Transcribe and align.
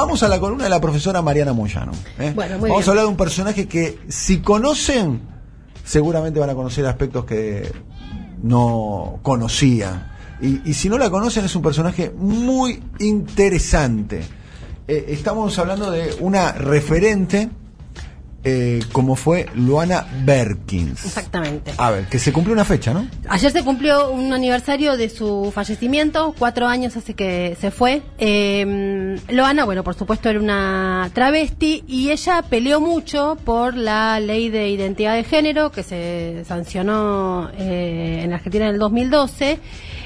vamos 0.00 0.22
a 0.22 0.28
la 0.28 0.40
columna 0.40 0.64
de 0.64 0.70
la 0.70 0.80
profesora 0.80 1.22
Mariana 1.22 1.52
Moyano. 1.52 1.92
¿eh? 2.18 2.32
Bueno, 2.34 2.58
muy 2.58 2.70
vamos 2.70 2.84
bien. 2.84 2.88
a 2.88 2.90
hablar 2.90 3.04
de 3.04 3.10
un 3.10 3.16
personaje 3.16 3.68
que 3.68 3.98
si 4.08 4.40
conocen, 4.40 5.20
seguramente 5.84 6.40
van 6.40 6.50
a 6.50 6.54
conocer 6.54 6.86
aspectos 6.86 7.24
que 7.24 7.70
no 8.42 9.18
conocían. 9.22 10.10
Y, 10.40 10.68
y 10.70 10.74
si 10.74 10.88
no 10.88 10.96
la 10.96 11.10
conocen, 11.10 11.44
es 11.44 11.54
un 11.54 11.62
personaje 11.62 12.10
muy 12.16 12.82
interesante. 12.98 14.22
Eh, 14.88 15.06
estamos 15.08 15.58
hablando 15.58 15.90
de 15.90 16.16
una 16.20 16.52
referente 16.52 17.50
eh, 18.42 18.80
como 18.92 19.16
fue 19.16 19.46
Luana 19.54 20.06
Berkins. 20.24 21.04
Exactamente. 21.04 21.72
A 21.76 21.90
ver, 21.90 22.06
que 22.06 22.18
se 22.18 22.32
cumplió 22.32 22.54
una 22.54 22.64
fecha, 22.64 22.94
¿no? 22.94 23.06
Ayer 23.28 23.52
se 23.52 23.62
cumplió 23.62 24.10
un 24.10 24.32
aniversario 24.32 24.96
de 24.96 25.08
su 25.08 25.50
fallecimiento, 25.54 26.34
cuatro 26.38 26.66
años 26.66 26.96
hace 26.96 27.14
que 27.14 27.56
se 27.60 27.70
fue. 27.70 28.02
Eh, 28.18 29.18
Loana, 29.28 29.64
bueno, 29.64 29.84
por 29.84 29.94
supuesto 29.94 30.28
era 30.28 30.40
una 30.40 31.10
travesti 31.12 31.84
y 31.86 32.10
ella 32.10 32.42
peleó 32.42 32.80
mucho 32.80 33.36
por 33.44 33.76
la 33.76 34.20
ley 34.20 34.48
de 34.48 34.68
identidad 34.70 35.14
de 35.14 35.24
género 35.24 35.70
que 35.70 35.82
se 35.82 36.44
sancionó 36.46 37.50
eh, 37.58 38.22
en 38.24 38.32
Argentina 38.32 38.66
en 38.66 38.74
el 38.74 38.78
2012. 38.78 39.58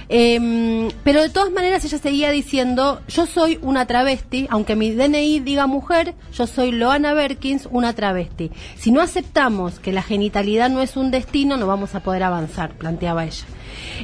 Eh, 0.09 0.89
pero 1.03 1.23
de 1.23 1.31
todas 1.31 1.51
maneras 1.51 1.85
ella 1.85 1.99
seguía 1.99 2.31
diciendo, 2.31 3.01
yo 3.09 3.27
soy 3.27 3.59
una 3.63 3.87
travesti, 3.87 4.47
aunque 4.51 4.77
mi 4.77 4.91
DNI 4.91 5.41
diga 5.41 5.67
mujer, 5.67 6.15
yo 6.33 6.47
soy 6.47 6.73
Loana 6.73 7.15
Berkins, 7.15 7.69
una 7.71 7.93
travesti. 7.93 8.51
Si 8.77 8.91
no 8.91 9.01
aceptamos 9.01 9.79
que 9.79 9.93
la 9.93 10.03
genitalidad 10.03 10.71
no 10.71 10.83
es 10.83 10.97
un 10.97 11.11
destino, 11.11 11.57
no 11.57 11.67
vamos 11.67 11.95
a 11.95 12.01
poder 12.01 12.23
avanzar, 12.23 12.73
planteaba 12.73 13.25
ella. 13.25 13.45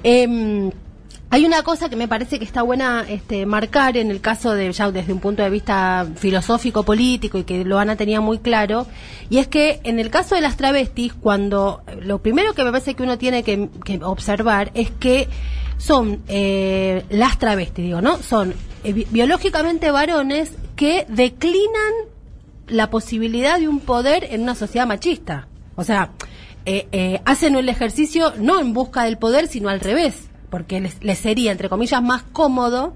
Eh, 0.02 0.70
hay 1.32 1.46
una 1.46 1.62
cosa 1.62 1.88
que 1.88 1.94
me 1.94 2.08
parece 2.08 2.40
que 2.40 2.44
está 2.44 2.62
buena 2.62 3.04
este, 3.08 3.46
marcar 3.46 3.96
en 3.96 4.10
el 4.10 4.20
caso 4.20 4.52
de, 4.52 4.72
ya 4.72 4.90
desde 4.90 5.12
un 5.12 5.20
punto 5.20 5.44
de 5.44 5.50
vista 5.50 6.04
filosófico, 6.16 6.82
político, 6.82 7.38
y 7.38 7.44
que 7.44 7.64
Loana 7.64 7.94
tenía 7.94 8.20
muy 8.20 8.38
claro, 8.40 8.88
y 9.28 9.38
es 9.38 9.46
que 9.46 9.80
en 9.84 10.00
el 10.00 10.10
caso 10.10 10.34
de 10.34 10.40
las 10.40 10.56
travestis, 10.56 11.12
cuando 11.12 11.82
lo 12.02 12.18
primero 12.18 12.52
que 12.52 12.64
me 12.64 12.72
parece 12.72 12.94
que 12.94 13.04
uno 13.04 13.16
tiene 13.16 13.44
que 13.44 13.68
observar 14.02 14.72
es 14.74 14.90
que 14.90 15.28
son 15.80 16.22
eh, 16.28 17.04
las 17.08 17.38
travestis, 17.38 17.86
digo, 17.86 18.00
¿no? 18.02 18.18
Son 18.18 18.54
eh, 18.84 18.92
bi- 18.92 19.06
biológicamente 19.10 19.90
varones 19.90 20.52
que 20.76 21.06
declinan 21.08 21.92
la 22.68 22.90
posibilidad 22.90 23.58
de 23.58 23.66
un 23.66 23.80
poder 23.80 24.28
en 24.30 24.42
una 24.42 24.54
sociedad 24.54 24.86
machista. 24.86 25.48
O 25.76 25.82
sea, 25.84 26.10
eh, 26.66 26.86
eh, 26.92 27.20
hacen 27.24 27.56
el 27.56 27.68
ejercicio 27.70 28.34
no 28.38 28.60
en 28.60 28.74
busca 28.74 29.04
del 29.04 29.16
poder, 29.16 29.48
sino 29.48 29.70
al 29.70 29.80
revés, 29.80 30.28
porque 30.50 30.80
les, 30.80 31.02
les 31.02 31.18
sería, 31.18 31.50
entre 31.50 31.70
comillas, 31.70 32.02
más 32.02 32.22
cómodo 32.24 32.92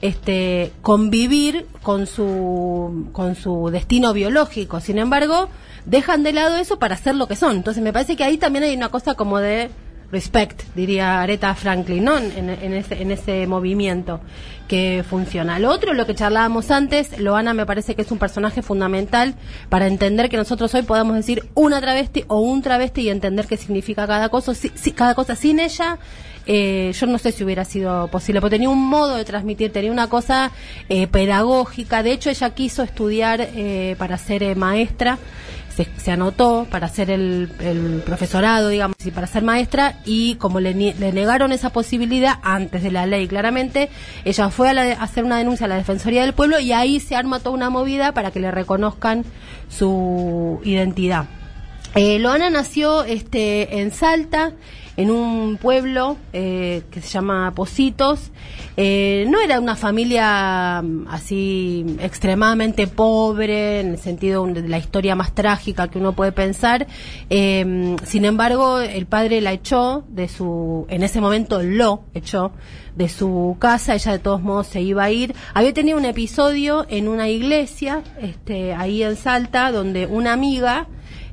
este, 0.00 0.70
convivir 0.82 1.66
con 1.82 2.06
su, 2.06 3.08
con 3.12 3.34
su 3.34 3.70
destino 3.70 4.12
biológico. 4.12 4.80
Sin 4.80 4.98
embargo, 4.98 5.48
dejan 5.84 6.22
de 6.22 6.32
lado 6.32 6.56
eso 6.56 6.78
para 6.78 6.96
ser 6.96 7.16
lo 7.16 7.26
que 7.26 7.34
son. 7.36 7.56
Entonces, 7.56 7.82
me 7.82 7.92
parece 7.92 8.14
que 8.16 8.22
ahí 8.24 8.38
también 8.38 8.62
hay 8.64 8.76
una 8.76 8.88
cosa 8.88 9.14
como 9.14 9.38
de 9.40 9.68
respect, 10.12 10.62
diría 10.74 11.20
Aretha 11.22 11.54
Franklin, 11.54 12.04
¿no? 12.04 12.18
En, 12.18 12.50
en 12.50 12.74
ese, 12.74 13.00
en 13.00 13.10
ese 13.12 13.46
movimiento 13.46 14.20
que 14.66 15.04
funciona. 15.08 15.58
Lo 15.58 15.70
otro, 15.70 15.94
lo 15.94 16.06
que 16.06 16.14
charlábamos 16.14 16.70
antes, 16.70 17.18
Loana 17.18 17.54
me 17.54 17.66
parece 17.66 17.94
que 17.94 18.02
es 18.02 18.10
un 18.12 18.18
personaje 18.18 18.62
fundamental 18.62 19.34
para 19.68 19.86
entender 19.86 20.28
que 20.28 20.36
nosotros 20.36 20.72
hoy 20.74 20.82
podamos 20.82 21.16
decir 21.16 21.44
una 21.54 21.80
travesti 21.80 22.24
o 22.28 22.40
un 22.40 22.62
travesti 22.62 23.02
y 23.02 23.10
entender 23.10 23.46
qué 23.46 23.56
significa 23.56 24.06
cada 24.06 24.28
cosa. 24.28 24.54
Si- 24.54 24.70
si- 24.74 24.92
cada 24.92 25.14
cosa 25.14 25.34
sin 25.34 25.58
ella, 25.60 25.98
eh, 26.46 26.92
yo 26.98 27.06
no 27.06 27.18
sé 27.18 27.32
si 27.32 27.42
hubiera 27.44 27.64
sido 27.64 28.08
posible, 28.08 28.40
porque 28.40 28.54
tenía 28.56 28.70
un 28.70 28.88
modo 28.88 29.16
de 29.16 29.24
transmitir, 29.24 29.72
tenía 29.72 29.90
una 29.92 30.08
cosa 30.08 30.50
eh, 30.88 31.06
pedagógica. 31.08 32.02
De 32.02 32.12
hecho, 32.12 32.30
ella 32.30 32.50
quiso 32.50 32.82
estudiar 32.82 33.40
eh, 33.40 33.96
para 33.98 34.18
ser 34.18 34.42
eh, 34.42 34.54
maestra 34.54 35.18
se, 35.98 36.10
anotó 36.10 36.66
para 36.70 36.86
hacer 36.86 37.10
el, 37.10 38.02
profesorado, 38.04 38.68
digamos, 38.68 38.96
y 39.04 39.10
para 39.10 39.26
ser 39.26 39.42
maestra, 39.42 39.96
y 40.04 40.34
como 40.36 40.60
le 40.60 40.74
negaron 40.74 41.52
esa 41.52 41.70
posibilidad 41.70 42.34
antes 42.42 42.82
de 42.82 42.90
la 42.90 43.06
ley, 43.06 43.26
claramente, 43.28 43.88
ella 44.24 44.50
fue 44.50 44.68
a, 44.70 44.72
la- 44.74 44.82
a 44.92 45.02
hacer 45.02 45.24
una 45.24 45.38
denuncia 45.38 45.66
a 45.66 45.68
la 45.68 45.76
Defensoría 45.76 46.22
del 46.22 46.32
Pueblo 46.34 46.58
y 46.60 46.72
ahí 46.72 47.00
se 47.00 47.16
arma 47.16 47.38
toda 47.40 47.54
una 47.54 47.70
movida 47.70 48.12
para 48.12 48.30
que 48.30 48.40
le 48.40 48.50
reconozcan 48.50 49.24
su 49.68 50.60
identidad. 50.64 51.26
Eh, 51.94 52.18
Loana 52.20 52.50
nació 52.50 53.02
este, 53.02 53.80
en 53.80 53.90
Salta, 53.90 54.52
en 55.00 55.10
un 55.10 55.56
pueblo 55.56 56.18
eh, 56.34 56.82
que 56.90 57.00
se 57.00 57.08
llama 57.08 57.52
Positos. 57.54 58.30
Eh, 58.76 59.24
no 59.30 59.40
era 59.40 59.58
una 59.58 59.74
familia 59.74 60.82
mm, 60.82 61.08
así 61.08 61.96
extremadamente 62.00 62.86
pobre, 62.86 63.80
en 63.80 63.92
el 63.92 63.98
sentido 63.98 64.44
de 64.46 64.68
la 64.68 64.76
historia 64.76 65.14
más 65.14 65.34
trágica 65.34 65.88
que 65.88 65.98
uno 65.98 66.12
puede 66.12 66.32
pensar. 66.32 66.86
Eh, 67.30 67.96
sin 68.04 68.26
embargo, 68.26 68.78
el 68.80 69.06
padre 69.06 69.40
la 69.40 69.52
echó 69.52 70.04
de 70.08 70.28
su, 70.28 70.86
en 70.90 71.02
ese 71.02 71.22
momento 71.22 71.62
lo 71.62 72.02
echó 72.12 72.52
de 72.94 73.08
su 73.08 73.56
casa, 73.58 73.94
ella 73.94 74.12
de 74.12 74.18
todos 74.18 74.42
modos 74.42 74.66
se 74.66 74.82
iba 74.82 75.04
a 75.04 75.10
ir. 75.10 75.34
Había 75.54 75.72
tenido 75.72 75.96
un 75.96 76.04
episodio 76.04 76.84
en 76.90 77.08
una 77.08 77.30
iglesia, 77.30 78.02
este, 78.20 78.74
ahí 78.74 79.02
en 79.02 79.16
Salta, 79.16 79.72
donde 79.72 80.04
una 80.04 80.34
amiga, 80.34 80.88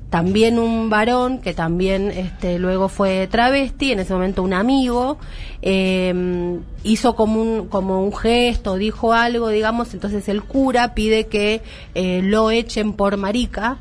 también 0.10 0.58
un 0.58 0.90
varón 0.90 1.40
que 1.40 1.54
también 1.54 2.12
este, 2.12 2.60
luego 2.60 2.88
fue 2.88 3.28
travesti, 3.28 3.92
en 3.92 4.00
ese 4.00 4.14
momento 4.14 4.42
un 4.42 4.54
amigo, 4.54 5.18
eh, 5.70 6.60
hizo 6.86 7.14
como 7.14 7.42
un, 7.42 7.68
como 7.68 8.02
un 8.02 8.16
gesto, 8.16 8.78
dijo 8.78 9.12
algo, 9.12 9.50
digamos, 9.50 9.94
entonces 9.94 10.30
el 10.30 10.42
cura 10.42 10.94
pide 10.94 11.28
que 11.28 11.62
eh, 11.94 12.22
lo 12.24 12.52
echen 12.52 12.94
por 12.94 13.18
marica 13.18 13.76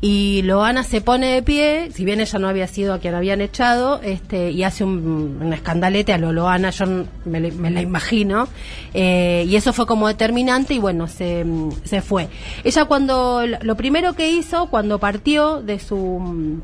y 0.00 0.42
Loana 0.42 0.84
se 0.84 1.00
pone 1.00 1.34
de 1.34 1.42
pie, 1.42 1.90
si 1.92 2.04
bien 2.04 2.20
ella 2.20 2.38
no 2.38 2.48
había 2.48 2.68
sido 2.68 2.94
a 2.94 3.00
quien 3.00 3.16
habían 3.16 3.40
echado, 3.40 4.00
este, 4.04 4.52
y 4.52 4.62
hace 4.62 4.84
un, 4.84 5.38
un 5.42 5.52
escandalete 5.52 6.12
a 6.12 6.18
lo 6.18 6.32
Loana, 6.32 6.70
yo 6.70 6.86
me, 7.24 7.40
me 7.40 7.70
la 7.72 7.82
imagino, 7.82 8.46
eh, 8.94 9.44
y 9.48 9.56
eso 9.56 9.72
fue 9.72 9.84
como 9.84 10.06
determinante 10.06 10.74
y 10.74 10.78
bueno, 10.78 11.08
se, 11.08 11.44
se 11.82 12.02
fue. 12.02 12.28
Ella 12.62 12.84
cuando, 12.84 13.42
lo 13.46 13.76
primero 13.76 14.12
que 14.12 14.30
hizo 14.30 14.66
cuando 14.66 15.00
partió 15.00 15.60
de 15.60 15.80
su 15.80 16.60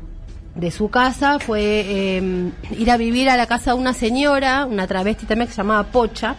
de 0.55 0.71
su 0.71 0.89
casa 0.89 1.39
fue 1.39 1.61
eh, 1.61 2.51
ir 2.77 2.91
a 2.91 2.97
vivir 2.97 3.29
a 3.29 3.37
la 3.37 3.47
casa 3.47 3.73
de 3.73 3.77
una 3.77 3.93
señora, 3.93 4.65
una 4.65 4.87
travesti 4.87 5.25
también 5.25 5.47
que 5.47 5.53
se 5.53 5.57
llamaba 5.57 5.91
Pocha. 5.91 6.35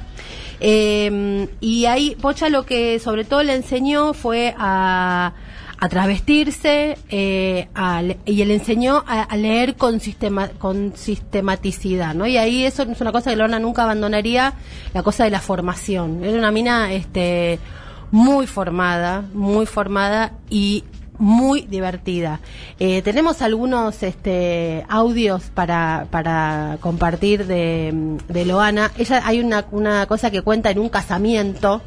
Eh, 0.61 1.49
y 1.61 1.87
ahí 1.87 2.17
Pocha 2.21 2.49
lo 2.49 2.67
que 2.67 2.99
sobre 2.99 3.25
todo 3.25 3.43
le 3.43 3.55
enseñó 3.55 4.13
fue 4.13 4.55
a, 4.59 5.33
a 5.79 5.89
travestirse 5.89 6.99
eh, 7.09 7.69
y 8.27 8.45
le 8.45 8.55
enseñó 8.55 9.03
a, 9.07 9.23
a 9.23 9.37
leer 9.37 9.77
con, 9.77 9.99
sistema, 10.01 10.49
con 10.49 10.93
sistematicidad, 10.95 12.15
¿no? 12.15 12.27
Y 12.27 12.37
ahí 12.37 12.65
eso 12.65 12.83
es 12.83 13.01
una 13.01 13.13
cosa 13.13 13.31
que 13.31 13.37
Lorna 13.37 13.59
nunca 13.59 13.85
abandonaría, 13.85 14.53
la 14.93 15.03
cosa 15.03 15.25
de 15.25 15.31
la 15.31 15.41
formación. 15.41 16.23
Era 16.23 16.37
una 16.37 16.51
mina 16.51 16.93
este, 16.93 17.59
muy 18.11 18.47
formada, 18.47 19.25
muy 19.33 19.65
formada 19.65 20.33
y 20.51 20.85
muy 21.21 21.63
divertida. 21.63 22.41
Eh, 22.81 23.03
tenemos 23.03 23.43
algunos 23.43 24.03
este, 24.03 24.85
audios 24.89 25.43
para, 25.55 26.07
para 26.11 26.79
compartir 26.81 27.47
de, 27.47 28.19
de 28.27 28.45
Loana. 28.47 28.91
Ella 28.99 29.23
hay 29.25 29.39
una, 29.41 29.67
una 29.71 30.07
cosa 30.07 30.31
que 30.31 30.43
cuenta 30.43 30.71
en 30.71 30.79
un 30.81 30.89
casamiento 30.89 31.83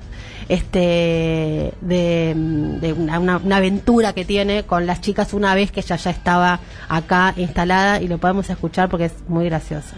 este 0.49 1.73
de, 1.81 2.95
una, 2.97 3.19
una- 3.19 3.37
una 3.37 3.57
aventura 3.57 4.13
que 4.13 4.25
tiene 4.25 4.63
con 4.63 4.85
las 4.85 5.01
chicas 5.01 5.33
una 5.33 5.55
vez 5.55 5.71
que 5.71 5.79
ella 5.79 5.95
ya 5.95 6.11
estaba 6.11 6.59
acá 6.89 7.33
instalada 7.37 8.01
y 8.01 8.07
lo 8.07 8.17
podemos 8.17 8.49
escuchar 8.49 8.89
porque 8.89 9.05
es 9.05 9.13
muy 9.27 9.45
graciosa. 9.45 9.95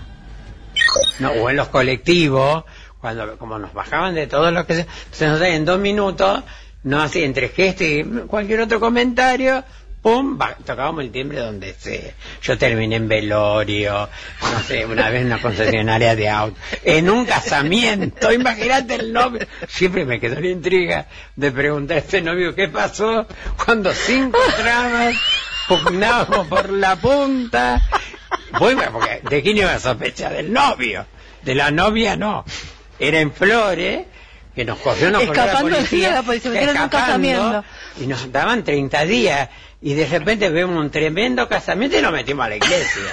No, 1.20 1.32
o 1.32 1.50
en 1.50 1.56
los 1.58 1.68
colectivos, 1.70 2.64
cuando 3.02 3.38
como 3.38 3.58
nos 3.60 3.74
bajaban 3.74 4.16
de 4.16 4.28
todo 4.28 4.52
lo 4.52 4.66
que 4.66 4.76
se, 4.76 4.88
se 5.12 5.28
nos 5.28 5.42
en 5.42 5.66
dos 5.66 5.80
minutos, 5.80 6.44
no 6.86 7.02
así 7.02 7.24
entre 7.24 7.50
gesto 7.50 7.84
y 7.84 8.04
cualquier 8.28 8.62
otro 8.62 8.80
comentario, 8.80 9.64
pum, 10.02 10.38
ba- 10.38 10.56
tocábamos 10.66 11.04
el 11.04 11.12
timbre 11.12 11.40
donde 11.40 11.74
sea. 11.74 12.14
Yo 12.42 12.58
terminé 12.58 12.96
en 12.96 13.08
velorio, 13.08 14.08
no 14.42 14.60
sé, 14.64 14.86
una 14.86 15.10
vez 15.10 15.22
en 15.22 15.28
una 15.28 15.42
concesionaria 15.42 16.16
de 16.16 16.30
auto, 16.30 16.58
en 16.84 17.10
un 17.10 17.26
casamiento, 17.26 18.32
imagínate 18.32 18.96
el 18.96 19.12
novio. 19.12 19.46
Siempre 19.68 20.06
me 20.06 20.20
quedó 20.20 20.40
la 20.40 20.48
intriga 20.48 21.08
de 21.36 21.52
preguntar 21.52 21.98
a 21.98 22.00
este 22.02 22.22
novio 22.22 22.56
qué 22.56 22.70
pasó 22.70 23.28
cuando 23.66 23.92
cinco 23.94 24.40
tramos 24.58 25.16
pugnábamos 25.68 26.48
por 26.48 26.70
la 26.70 26.96
punta. 26.96 27.82
Voy, 28.60 28.76
porque 28.92 29.22
¿de 29.28 29.42
quién 29.42 29.58
iba 29.58 29.74
a 29.74 29.80
sospechar? 29.80 30.34
Del 30.34 30.54
novio. 30.54 31.06
De 31.42 31.56
la 31.56 31.72
novia 31.72 32.16
no. 32.16 32.46
Era 33.00 33.20
en 33.20 33.32
Flores, 33.34 34.06
que 34.56 34.66
nos 34.66 34.80
cogió, 34.80 35.12
nos 35.12 35.24
la 35.24 35.32
Escapando 35.32 35.70
de 35.70 35.76
policía, 35.76 36.12
la 36.12 36.24
policía, 36.24 36.52
metieron 36.52 36.76
en 36.76 36.82
un 36.82 36.86
escapando, 36.86 37.08
casamiento. 37.08 37.64
y 38.02 38.08
nos 38.08 38.32
daban 38.32 38.64
30 38.64 39.06
días 39.06 39.50
y 39.82 39.94
de 39.94 40.08
repente 40.08 40.50
vemos 40.50 40.78
un 40.78 40.90
tremendo 40.90 41.48
casamiento 41.48 42.00
y 42.00 42.02
nos 42.02 42.12
metimos 42.12 42.46
a 42.46 42.50
la 42.50 42.56
iglesia. 42.56 43.04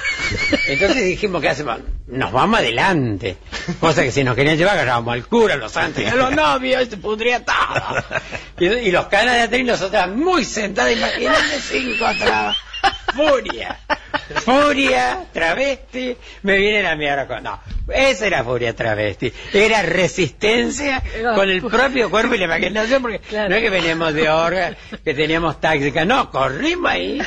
Entonces 0.69 1.05
dijimos, 1.05 1.43
¿qué 1.43 1.51
hacemos? 1.51 1.81
Nos 2.07 2.33
vamos 2.33 2.61
adelante. 2.61 3.37
Cosa 3.81 4.03
que 4.03 4.13
si 4.13 4.25
nos 4.25 4.35
querían 4.37 4.57
llevar, 4.57 4.75
agarrábamos 4.75 5.13
al 5.13 5.27
cura, 5.27 5.55
a 5.55 5.57
los 5.59 5.73
santos, 5.73 6.03
y 6.03 6.07
a 6.07 6.15
los 6.15 6.35
novios, 6.35 6.83
y 6.83 6.87
se 6.87 6.97
pudría 6.97 7.45
todo. 7.45 7.55
Y, 8.59 8.67
y 8.67 8.91
los 8.91 9.07
canas 9.07 9.35
de 9.35 9.41
atrás 9.43 9.61
y 9.61 9.65
nosotras 9.65 10.09
muy 10.09 10.45
sentadas, 10.45 10.93
imagínate, 10.97 11.61
cinco 11.61 12.07
atrás. 12.07 12.57
Furia. 13.15 13.79
Furia, 14.41 15.25
travesti, 15.33 16.17
me 16.43 16.57
vienen 16.59 16.87
a 16.87 16.97
mirar 16.97 17.27
con... 17.27 17.43
No, 17.43 17.61
esa 17.93 18.27
era 18.27 18.45
furia 18.45 18.75
travesti. 18.75 19.33
Era 19.53 19.83
resistencia 19.83 21.03
con 21.35 21.49
el 21.51 21.63
propio 21.63 22.11
cuerpo 22.11 22.35
y 22.35 22.39
la 22.39 22.45
imaginación, 22.45 23.03
porque 23.03 23.19
Claro. 23.21 23.51
no 23.51 23.57
es 23.57 23.63
que 23.63 23.71
veníamos 23.71 24.15
de 24.15 24.29
orga, 24.29 24.77
que 25.05 25.15
teníamos 25.15 25.61
táctica, 25.61 26.05
no, 26.05 26.31
corrimos 26.31 26.91
ahí 26.91 27.21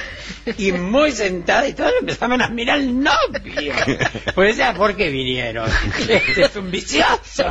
y 0.58 0.72
muy 0.72 1.12
sentada 1.12 1.68
y 1.68 1.74
todos 1.74 1.94
empezaban 2.00 2.42
a 2.42 2.50
mirar 2.50 2.76
al 2.78 3.02
novio. 3.04 3.74
Pues 4.34 4.58
ya, 4.58 4.74
¿por 4.74 4.96
qué 4.96 5.10
vinieron? 5.10 5.70
Este 6.10 6.44
es 6.46 6.56
un 6.56 6.70
vicioso. 6.72 7.46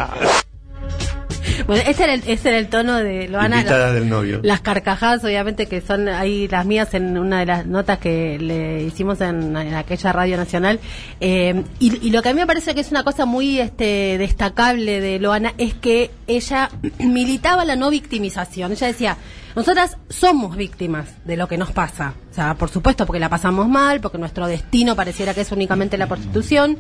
Bueno, 1.67 1.83
ese 1.87 2.05
era 2.05 2.15
el, 2.15 2.23
ese 2.27 2.49
era 2.49 2.59
el 2.59 2.69
tono 2.69 2.97
de 2.97 3.29
Loana. 3.29 3.63
Del 3.93 4.09
novio. 4.09 4.41
Las 4.43 4.61
carcajadas, 4.61 5.25
obviamente, 5.25 5.67
que 5.67 5.81
son 5.81 6.09
ahí 6.09 6.49
las 6.49 6.67
mías 6.67 6.95
en 6.95 7.19
una 7.19 7.41
de 7.41 7.47
las 7.47 7.67
notas 7.67 7.99
que 7.99 8.39
le 8.39 8.83
hicimos 8.83 9.21
en, 9.21 9.57
en 9.57 9.75
aquella 9.75 10.13
radio 10.13 10.37
nacional. 10.37 10.81
Eh, 11.21 11.65
y, 11.79 12.07
y 12.07 12.11
lo 12.11 12.23
que 12.23 12.31
a 12.31 12.35
mí 12.35 12.41
me 12.41 12.47
parece 12.47 12.75
que 12.75 12.81
es 12.81 12.91
una 12.91 13.05
cosa 13.05 13.25
muy 13.25 13.61
este, 13.61 14.19
destacable 14.19 15.01
de 15.01 15.19
Loana 15.19 15.55
es 15.59 15.75
que 15.75 16.11
ella 16.27 16.71
militaba 16.99 17.65
la 17.65 17.77
no 17.77 17.91
victimización. 17.91 18.73
Ella 18.73 18.87
decía, 18.87 19.17
nosotras 19.55 19.97
somos 20.09 20.57
víctimas 20.57 21.25
de 21.25 21.37
lo 21.37 21.49
que 21.49 21.59
nos 21.59 21.73
pasa. 21.73 22.15
O 22.35 22.37
sea, 22.37 22.55
por 22.57 22.69
supuesto, 22.69 23.07
porque 23.07 23.21
la 23.21 23.29
pasamos 23.29 23.69
mal, 23.69 24.01
porque 24.01 24.19
nuestro 24.19 24.49
destino 24.49 24.97
pareciera 24.97 25.35
que 25.35 25.43
es 25.43 25.53
únicamente 25.53 25.97
la 25.97 26.09
prostitución, 26.09 26.79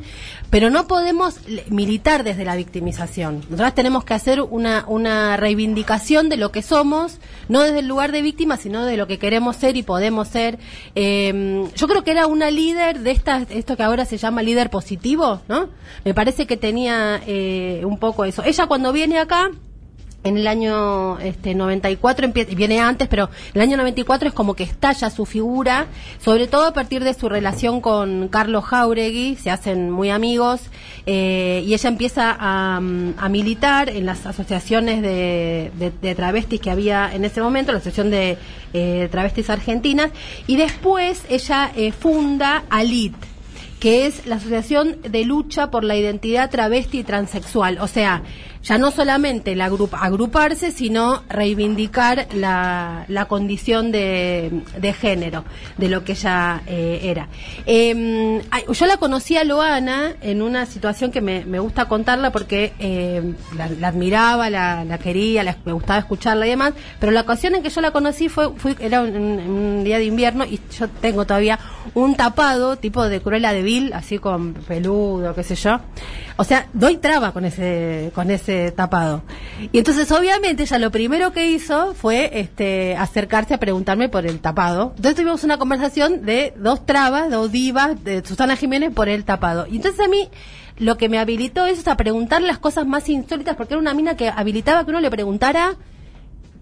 pero 0.51 0.69
no 0.69 0.89
podemos 0.89 1.39
militar 1.69 2.25
desde 2.25 2.45
la 2.45 2.57
victimización. 2.57 3.37
Nosotras 3.43 3.73
tenemos 3.77 4.03
que 4.03 4.15
hacer 4.15 4.41
una, 4.41 4.85
una 4.89 5.37
reivindicación 5.37 6.29
de 6.29 6.39
lo 6.39 6.51
que 6.51 6.61
somos, 6.61 7.21
no 7.49 7.63
desde 7.63 7.79
el 7.79 7.87
lugar 7.87 8.11
de 8.11 8.23
víctima, 8.23 8.57
sino 8.57 8.85
de 8.85 8.97
lo 8.97 9.07
que 9.07 9.21
queremos 9.21 9.55
ser 9.55 9.77
y 9.77 9.85
podemos 9.85 10.27
ser. 10.27 10.59
Eh, 10.97 11.71
yo 11.77 11.87
creo 11.87 12.03
que 12.03 12.11
era 12.11 12.27
una 12.27 12.51
líder 12.51 12.99
de 12.99 13.13
esta, 13.13 13.47
esto 13.49 13.77
que 13.77 13.85
ahora 13.85 14.07
se 14.07 14.17
llama 14.17 14.43
líder 14.43 14.71
positivo, 14.71 15.41
¿no? 15.47 15.69
Me 16.05 16.15
parece 16.15 16.49
que 16.49 16.57
tenía 16.57 17.23
eh, 17.29 17.83
un 17.85 17.99
poco 18.01 18.25
eso. 18.25 18.43
Ella 18.43 18.67
cuando 18.67 18.93
viene 18.93 19.21
acá, 19.21 19.53
en 20.25 20.39
el 20.39 20.47
año 20.47 21.19
este 21.21 21.55
94 21.55 22.27
empie- 22.27 22.55
viene 22.57 22.81
antes, 22.81 23.09
pero 23.09 23.29
el 23.53 23.61
año 23.61 23.77
94 23.77 24.29
es 24.29 24.35
como 24.35 24.55
que 24.55 24.65
estalla 24.65 25.11
su 25.11 25.27
figura, 25.27 25.87
sobre 26.23 26.47
todo 26.49 26.67
a 26.67 26.73
partir 26.73 27.05
de 27.05 27.15
su 27.15 27.29
relación 27.29 27.81
con 27.81 28.29
Carlos 28.29 28.65
Jauregui, 28.65 29.37
se 29.37 29.51
hacen 29.51 29.91
muy 29.91 30.11
amigos 30.11 30.63
eh, 31.07 31.63
y 31.67 31.75
ella 31.75 31.89
empieza 31.89 32.37
a, 32.39 32.81
mm, 32.81 33.15
militar 33.31 33.89
en 33.91 34.07
las 34.07 34.25
asociaciones 34.27 35.03
de 35.03 36.15
travestis 36.17 36.61
que 36.61 36.71
había 36.71 37.15
en 37.15 37.25
ese 37.25 37.41
momento, 37.43 37.73
la 37.73 37.79
asociación 37.79 38.11
de 38.11 38.39
eh, 38.73 39.09
travestis 39.11 39.51
argentinas, 39.51 40.11
y 40.47 40.57
después 40.57 41.25
ella 41.29 41.71
eh, 41.77 41.93
funda 41.93 42.65
ALIT 42.71 43.15
que 43.81 44.07
es 44.07 44.25
la 44.27 44.37
Asociación 44.37 44.97
de 45.03 45.27
Lucha 45.27 45.71
por 45.71 45.85
la 45.85 45.95
Identidad 45.95 46.49
Travesti 46.51 47.01
y 47.01 47.05
Transexual. 47.05 47.77
O 47.83 47.87
sea, 47.87 48.23
ya 48.65 48.79
no 48.79 48.91
solamente 48.91 49.55
agrup- 49.55 49.97
agruparse, 50.01 50.73
sino 50.73 51.23
reivindicar 51.29 52.27
la, 52.35 53.05
la 53.09 53.27
condición 53.27 53.93
de, 53.93 54.63
de 54.81 54.93
género, 54.95 55.45
de 55.77 55.89
lo 55.89 56.03
que 56.03 56.13
ella 56.13 56.63
eh, 56.67 57.01
era. 57.05 57.29
Ay, 58.51 58.65
yo 58.73 58.87
la 58.87 58.97
conocí 58.97 59.37
a 59.37 59.45
Loana 59.45 60.15
en 60.23 60.41
una 60.43 60.65
situación 60.67 61.11
que 61.11 61.21
me, 61.21 61.45
me 61.45 61.59
gusta 61.59 61.87
contarla 61.87 62.33
porque 62.33 62.73
eh, 62.79 63.35
la, 63.57 63.69
la 63.69 63.89
admiraba, 63.89 64.49
la, 64.51 64.85
la 64.85 64.99
quería, 64.99 65.43
la- 65.45 65.57
me 65.65 65.73
gustaba 65.73 65.99
escucharla 65.99 66.47
y 66.47 66.51
demás, 66.51 66.73
pero 66.99 67.13
la 67.13 67.21
ocasión 67.21 67.55
en 67.55 67.63
que 67.63 67.69
yo 67.71 67.81
la 67.83 67.91
conocí 67.91 68.29
fue, 68.29 68.53
fue 68.57 68.75
era 68.81 69.03
un, 69.03 69.15
un 69.15 69.85
día 69.85 69.99
de 69.99 70.05
invierno 70.07 70.45
y 70.45 70.59
yo 70.79 70.89
tengo 70.89 71.27
todavía 71.27 71.59
un 71.95 72.15
tapado 72.15 72.77
tipo 72.77 73.07
de 73.09 73.21
Cruella 73.21 73.53
de 73.53 73.63
Vil, 73.63 73.93
así 73.93 74.19
con 74.19 74.55
peludo, 74.55 75.35
qué 75.35 75.43
sé 75.43 75.55
yo. 75.55 75.81
O 76.37 76.43
sea, 76.45 76.67
doy 76.73 76.97
traba 76.97 77.33
con 77.33 77.45
ese 77.45 78.11
con 78.15 78.31
ese 78.31 78.54
tapado. 78.75 79.23
Y 79.73 79.79
entonces 79.79 80.11
obviamente 80.13 80.63
ella 80.65 80.79
lo 80.79 80.91
primero 80.91 81.33
que 81.33 81.51
hizo 81.51 81.95
fue 81.95 82.31
este 82.41 82.97
acercarse 82.97 83.55
a 83.55 83.59
preguntarme 83.59 84.09
por 84.09 84.27
el 84.27 84.41
tapado. 84.41 84.93
Entonces 84.97 85.15
tuvimos 85.17 85.45
una 85.45 85.59
conversación 85.59 86.25
de 86.25 86.53
dos 86.57 86.85
trabas, 86.87 87.31
dos 87.31 87.51
divas 87.53 88.03
de 88.05 88.25
Susana 88.25 88.57
Jiménez 88.57 88.93
por 88.95 89.09
el 89.09 89.25
tapado. 89.25 89.67
Y 89.67 89.77
entonces 89.77 90.01
a 90.05 90.09
mí 90.09 90.29
lo 90.79 90.97
que 90.97 91.09
me 91.09 91.19
habilitó 91.19 91.67
eso 91.67 91.81
es 91.83 91.89
a 91.89 91.97
preguntar 91.97 92.43
las 92.43 92.59
cosas 92.59 92.87
más 92.87 93.09
insólitas 93.09 93.57
porque 93.57 93.75
era 93.75 93.81
una 93.81 93.95
mina 93.95 94.17
que 94.17 94.29
habilitaba 94.29 94.85
que 94.85 94.91
uno 94.91 95.01
le 95.01 95.11
preguntara 95.11 95.77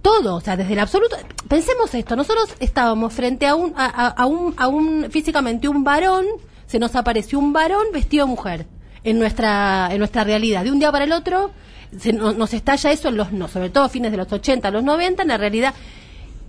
todo, 0.03 0.35
o 0.37 0.41
sea, 0.41 0.57
desde 0.57 0.73
el 0.73 0.81
absoluto. 0.81 1.17
Pensemos 1.49 1.95
esto, 1.95 2.17
nosotros 2.17 2.55
estábamos 2.61 3.13
frente 3.13 3.47
a 3.47 3.55
un, 3.55 3.73
a, 3.77 3.87
a- 3.87 4.09
a 4.09 4.27
un, 4.27 4.55
a 4.57 4.67
un, 4.69 5.07
físicamente 5.11 5.69
un 5.69 5.85
varón, 5.85 6.27
se 6.67 6.79
nos 6.79 6.97
apareció 6.97 7.39
un 7.39 7.53
varón 7.53 7.85
vestido 7.93 8.27
de 8.27 8.31
mujer 8.31 8.67
en 9.05 9.19
nuestra, 9.19 9.89
en 9.91 9.99
nuestra 9.99 10.25
realidad. 10.25 10.65
De 10.65 10.71
un 10.73 10.79
día 10.79 10.93
para 10.93 11.05
el 11.05 11.13
otro, 11.13 11.51
se, 11.99 12.13
no- 12.13 12.33
nos 12.33 12.53
estalla 12.55 12.91
eso 12.93 13.09
en 13.09 13.17
los, 13.17 13.33
no, 13.33 13.49
sobre 13.49 13.71
todo 13.71 13.85
a 13.85 13.89
fines 13.89 14.11
de 14.11 14.17
los 14.17 14.33
80, 14.33 14.71
los 14.71 14.83
90, 14.85 15.23
en 15.23 15.29
la 15.29 15.37
realidad. 15.39 15.75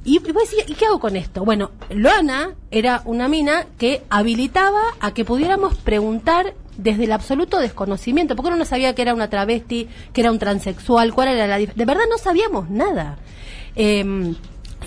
Y, 0.05 0.17
y 0.17 0.31
vos 0.33 0.49
decís, 0.49 0.65
¿y 0.67 0.73
qué 0.73 0.85
hago 0.85 0.99
con 0.99 1.15
esto? 1.15 1.45
Bueno, 1.45 1.71
Loana 1.89 2.51
era 2.71 3.01
una 3.05 3.27
mina 3.29 3.65
que 3.77 4.03
habilitaba 4.09 4.81
a 4.99 5.13
que 5.13 5.23
pudiéramos 5.23 5.75
preguntar 5.75 6.53
desde 6.77 7.05
el 7.05 7.11
absoluto 7.11 7.59
desconocimiento, 7.59 8.35
porque 8.35 8.49
uno 8.49 8.57
no 8.57 8.65
sabía 8.65 8.93
que 8.95 9.01
era 9.03 9.13
una 9.13 9.29
travesti, 9.29 9.87
que 10.11 10.21
era 10.21 10.31
un 10.31 10.39
transexual, 10.39 11.13
cuál 11.13 11.29
era 11.29 11.47
la 11.47 11.57
De 11.57 11.85
verdad 11.85 12.03
no 12.09 12.17
sabíamos 12.17 12.69
nada. 12.69 13.17
Eh, 13.75 14.33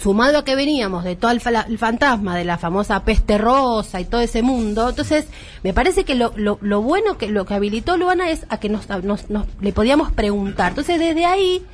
sumado 0.02 0.38
a 0.38 0.44
que 0.44 0.54
veníamos 0.54 1.04
de 1.04 1.16
todo 1.16 1.30
el, 1.30 1.40
el 1.68 1.78
fantasma 1.78 2.36
de 2.36 2.44
la 2.44 2.58
famosa 2.58 3.04
peste 3.04 3.38
rosa 3.38 4.00
y 4.00 4.04
todo 4.04 4.20
ese 4.20 4.42
mundo, 4.42 4.88
entonces 4.90 5.26
me 5.62 5.72
parece 5.72 6.04
que 6.04 6.14
lo, 6.14 6.32
lo, 6.36 6.58
lo 6.60 6.82
bueno 6.82 7.18
que 7.18 7.28
lo 7.28 7.44
que 7.46 7.54
habilitó 7.54 7.96
Luana 7.96 8.30
es 8.30 8.46
a 8.48 8.58
que 8.58 8.68
nos, 8.68 8.88
nos- 8.88 9.30
nos- 9.30 9.46
le 9.60 9.72
podíamos 9.72 10.12
preguntar. 10.12 10.68
Entonces 10.70 10.98
desde 10.98 11.24
ahí 11.26 11.64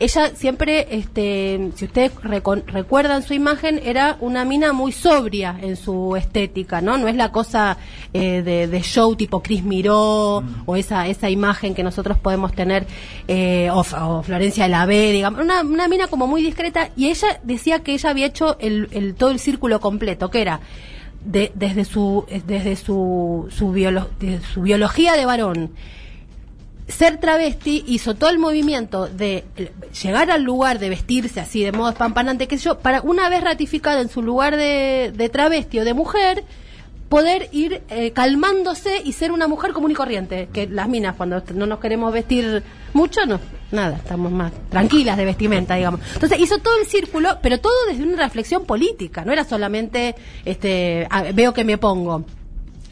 ella 0.00 0.34
siempre, 0.34 0.88
este, 0.90 1.70
si 1.76 1.84
ustedes 1.84 2.12
recuerdan 2.22 3.22
su 3.22 3.34
imagen, 3.34 3.80
era 3.84 4.16
una 4.20 4.44
mina 4.44 4.72
muy 4.72 4.92
sobria 4.92 5.56
en 5.62 5.76
su 5.76 6.16
estética, 6.16 6.80
¿no? 6.80 6.96
No 6.98 7.06
es 7.06 7.14
la 7.14 7.30
cosa 7.30 7.76
eh, 8.12 8.42
de, 8.42 8.66
de 8.66 8.80
show 8.82 9.14
tipo 9.14 9.42
Cris 9.42 9.62
Miró 9.62 10.42
o 10.66 10.76
esa 10.76 11.06
esa 11.06 11.28
imagen 11.30 11.74
que 11.74 11.82
nosotros 11.82 12.18
podemos 12.18 12.52
tener, 12.54 12.86
eh, 13.28 13.68
o, 13.72 13.84
Florencia 14.22 14.64
de 14.64 14.70
la 14.70 14.86
B, 14.86 15.12
digamos, 15.12 15.40
una, 15.40 15.60
una 15.60 15.86
mina 15.86 16.06
como 16.08 16.26
muy 16.26 16.42
discreta 16.42 16.88
y 16.96 17.08
ella 17.10 17.38
decía 17.44 17.80
que 17.80 17.92
ella 17.92 18.10
había 18.10 18.26
hecho 18.26 18.56
el, 18.58 18.88
el- 18.92 19.14
todo 19.14 19.30
el 19.30 19.38
círculo 19.38 19.80
completo, 19.80 20.30
que 20.30 20.40
era 20.40 20.60
de- 21.24 21.52
desde 21.54 21.84
su 21.84 22.24
desde 22.46 22.74
su 22.76 23.48
su, 23.50 23.72
biolo- 23.72 24.08
de 24.18 24.40
su 24.40 24.62
biología 24.62 25.12
de 25.14 25.26
varón 25.26 25.70
ser 26.90 27.18
travesti 27.18 27.84
hizo 27.86 28.14
todo 28.14 28.30
el 28.30 28.38
movimiento 28.38 29.06
de 29.06 29.44
llegar 30.02 30.30
al 30.30 30.42
lugar 30.42 30.78
de 30.78 30.88
vestirse 30.88 31.40
así 31.40 31.62
de 31.62 31.72
modo 31.72 31.90
espampanante 31.90 32.48
que 32.48 32.56
yo 32.56 32.78
para 32.78 33.00
una 33.02 33.28
vez 33.28 33.42
ratificada 33.42 34.00
en 34.00 34.08
su 34.08 34.22
lugar 34.22 34.56
de, 34.56 35.12
de 35.14 35.28
travesti 35.28 35.78
o 35.80 35.84
de 35.84 35.94
mujer 35.94 36.44
poder 37.10 37.48
ir 37.50 37.82
eh, 37.90 38.12
calmándose 38.12 39.02
y 39.04 39.12
ser 39.12 39.32
una 39.32 39.48
mujer 39.48 39.72
común 39.72 39.90
y 39.90 39.94
corriente 39.94 40.48
que 40.52 40.68
las 40.68 40.88
minas 40.88 41.16
cuando 41.16 41.42
no 41.54 41.66
nos 41.66 41.80
queremos 41.80 42.12
vestir 42.12 42.62
mucho 42.92 43.26
no 43.26 43.40
nada 43.72 43.96
estamos 43.96 44.30
más 44.30 44.52
tranquilas 44.70 45.16
de 45.16 45.24
vestimenta 45.24 45.74
digamos. 45.74 46.00
Entonces 46.14 46.38
hizo 46.38 46.58
todo 46.58 46.78
el 46.80 46.86
círculo 46.86 47.38
pero 47.42 47.58
todo 47.58 47.74
desde 47.88 48.04
una 48.04 48.22
reflexión 48.22 48.64
política 48.64 49.24
no 49.24 49.32
era 49.32 49.44
solamente 49.44 50.14
este 50.44 51.08
veo 51.34 51.52
que 51.52 51.64
me 51.64 51.78
pongo 51.78 52.24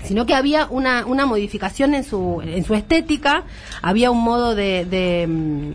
sino 0.04 0.26
que 0.26 0.34
había 0.34 0.66
una, 0.70 1.06
una 1.06 1.26
modificación 1.26 1.94
en 1.94 2.04
su, 2.04 2.40
en 2.42 2.64
su 2.64 2.74
estética, 2.74 3.44
había 3.82 4.10
un 4.10 4.22
modo 4.22 4.54
de, 4.54 4.84
de, 4.84 5.26
mm, 5.26 5.72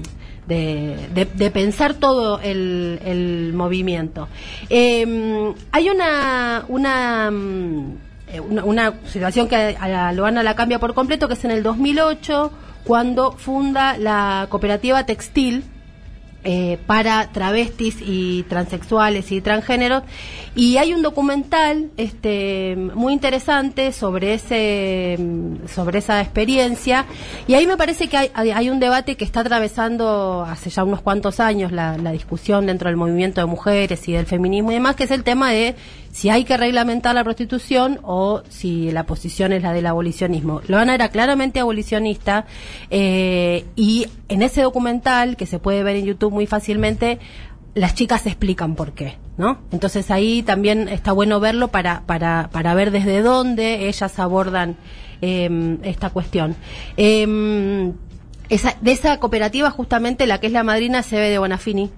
de, 0.47 1.51
pensar 1.53 1.95
todo 1.95 2.39
el, 2.39 2.99
el 3.05 3.53
movimiento. 3.53 4.27
Eh, 4.69 5.53
hay 5.71 5.89
una, 5.89 6.65
una, 6.67 7.31
mm, 7.31 7.97
eh, 8.27 8.39
una, 8.39 8.63
una 8.63 8.93
situación 9.05 9.47
que 9.47 9.55
a 9.55 10.11
Loana 10.13 10.43
la 10.43 10.55
cambia 10.55 10.79
por 10.79 10.93
completo, 10.93 11.27
que 11.27 11.35
es 11.35 11.45
en 11.45 11.51
el 11.51 11.63
2008, 11.63 12.51
cuando 12.83 13.33
funda 13.33 13.97
la 13.97 14.47
cooperativa 14.49 15.05
textil, 15.05 15.63
eh, 16.45 16.77
para 16.87 17.31
travestis 17.31 17.97
y 18.01 18.43
transexuales 18.43 19.31
y 19.31 19.41
transgéneros. 19.41 20.03
Y 20.55 20.77
hay 20.77 20.93
un 20.93 21.01
documental 21.01 21.89
este 21.97 22.75
muy 22.75 23.13
interesante 23.13 23.91
sobre 23.91 24.33
ese 24.33 25.17
sobre 25.73 25.99
esa 25.99 26.21
experiencia. 26.21 27.05
Y 27.47 27.53
ahí 27.53 27.65
me 27.65 27.77
parece 27.77 28.07
que 28.07 28.17
hay, 28.33 28.69
un 28.69 28.79
debate 28.79 29.15
que 29.15 29.25
está 29.25 29.39
atravesando 29.39 30.45
hace 30.47 30.69
ya 30.69 30.83
unos 30.83 31.01
cuantos 31.01 31.39
años 31.39 31.71
la, 31.71 31.97
la 31.97 32.11
discusión 32.11 32.65
dentro 32.65 32.89
del 32.89 32.97
movimiento 32.97 33.41
de 33.41 33.47
mujeres 33.47 34.07
y 34.07 34.13
del 34.13 34.25
feminismo 34.25 34.71
y 34.71 34.75
demás 34.75 34.95
que 34.95 35.05
es 35.05 35.11
el 35.11 35.23
tema 35.23 35.51
de 35.51 35.75
si 36.13 36.29
hay 36.29 36.45
que 36.45 36.55
reglamentar 36.57 37.15
la 37.15 37.23
prostitución 37.23 37.99
o 38.03 38.43
si 38.47 38.91
la 38.91 39.05
posición 39.07 39.51
es 39.51 39.63
la 39.63 39.73
del 39.73 39.87
abolicionismo. 39.87 40.61
Loana 40.67 40.93
era 40.93 41.09
claramente 41.09 41.59
abolicionista 41.59 42.45
eh, 42.91 43.65
y 43.75 44.05
en 44.29 44.43
ese 44.43 44.61
documental, 44.61 45.35
que 45.35 45.47
se 45.47 45.57
puede 45.57 45.81
ver 45.81 45.95
en 45.95 46.05
YouTube 46.05 46.31
muy 46.31 46.45
fácilmente, 46.45 47.17
las 47.73 47.95
chicas 47.95 48.27
explican 48.27 48.75
por 48.75 48.91
qué, 48.93 49.17
¿no? 49.37 49.57
Entonces 49.71 50.11
ahí 50.11 50.43
también 50.43 50.87
está 50.87 51.11
bueno 51.13 51.39
verlo 51.39 51.69
para, 51.69 52.03
para, 52.05 52.51
para 52.51 52.75
ver 52.75 52.91
desde 52.91 53.23
dónde 53.23 53.87
ellas 53.87 54.19
abordan 54.19 54.77
eh, 55.23 55.79
esta 55.81 56.11
cuestión. 56.11 56.55
Eh, 56.95 57.91
esa, 58.49 58.77
de 58.81 58.91
esa 58.91 59.19
cooperativa 59.19 59.71
justamente 59.71 60.27
la 60.27 60.39
que 60.39 60.45
es 60.45 60.53
la 60.53 60.63
madrina 60.63 61.01
se 61.01 61.15
ve 61.15 61.31
de 61.31 61.39
Bonafini, 61.39 61.89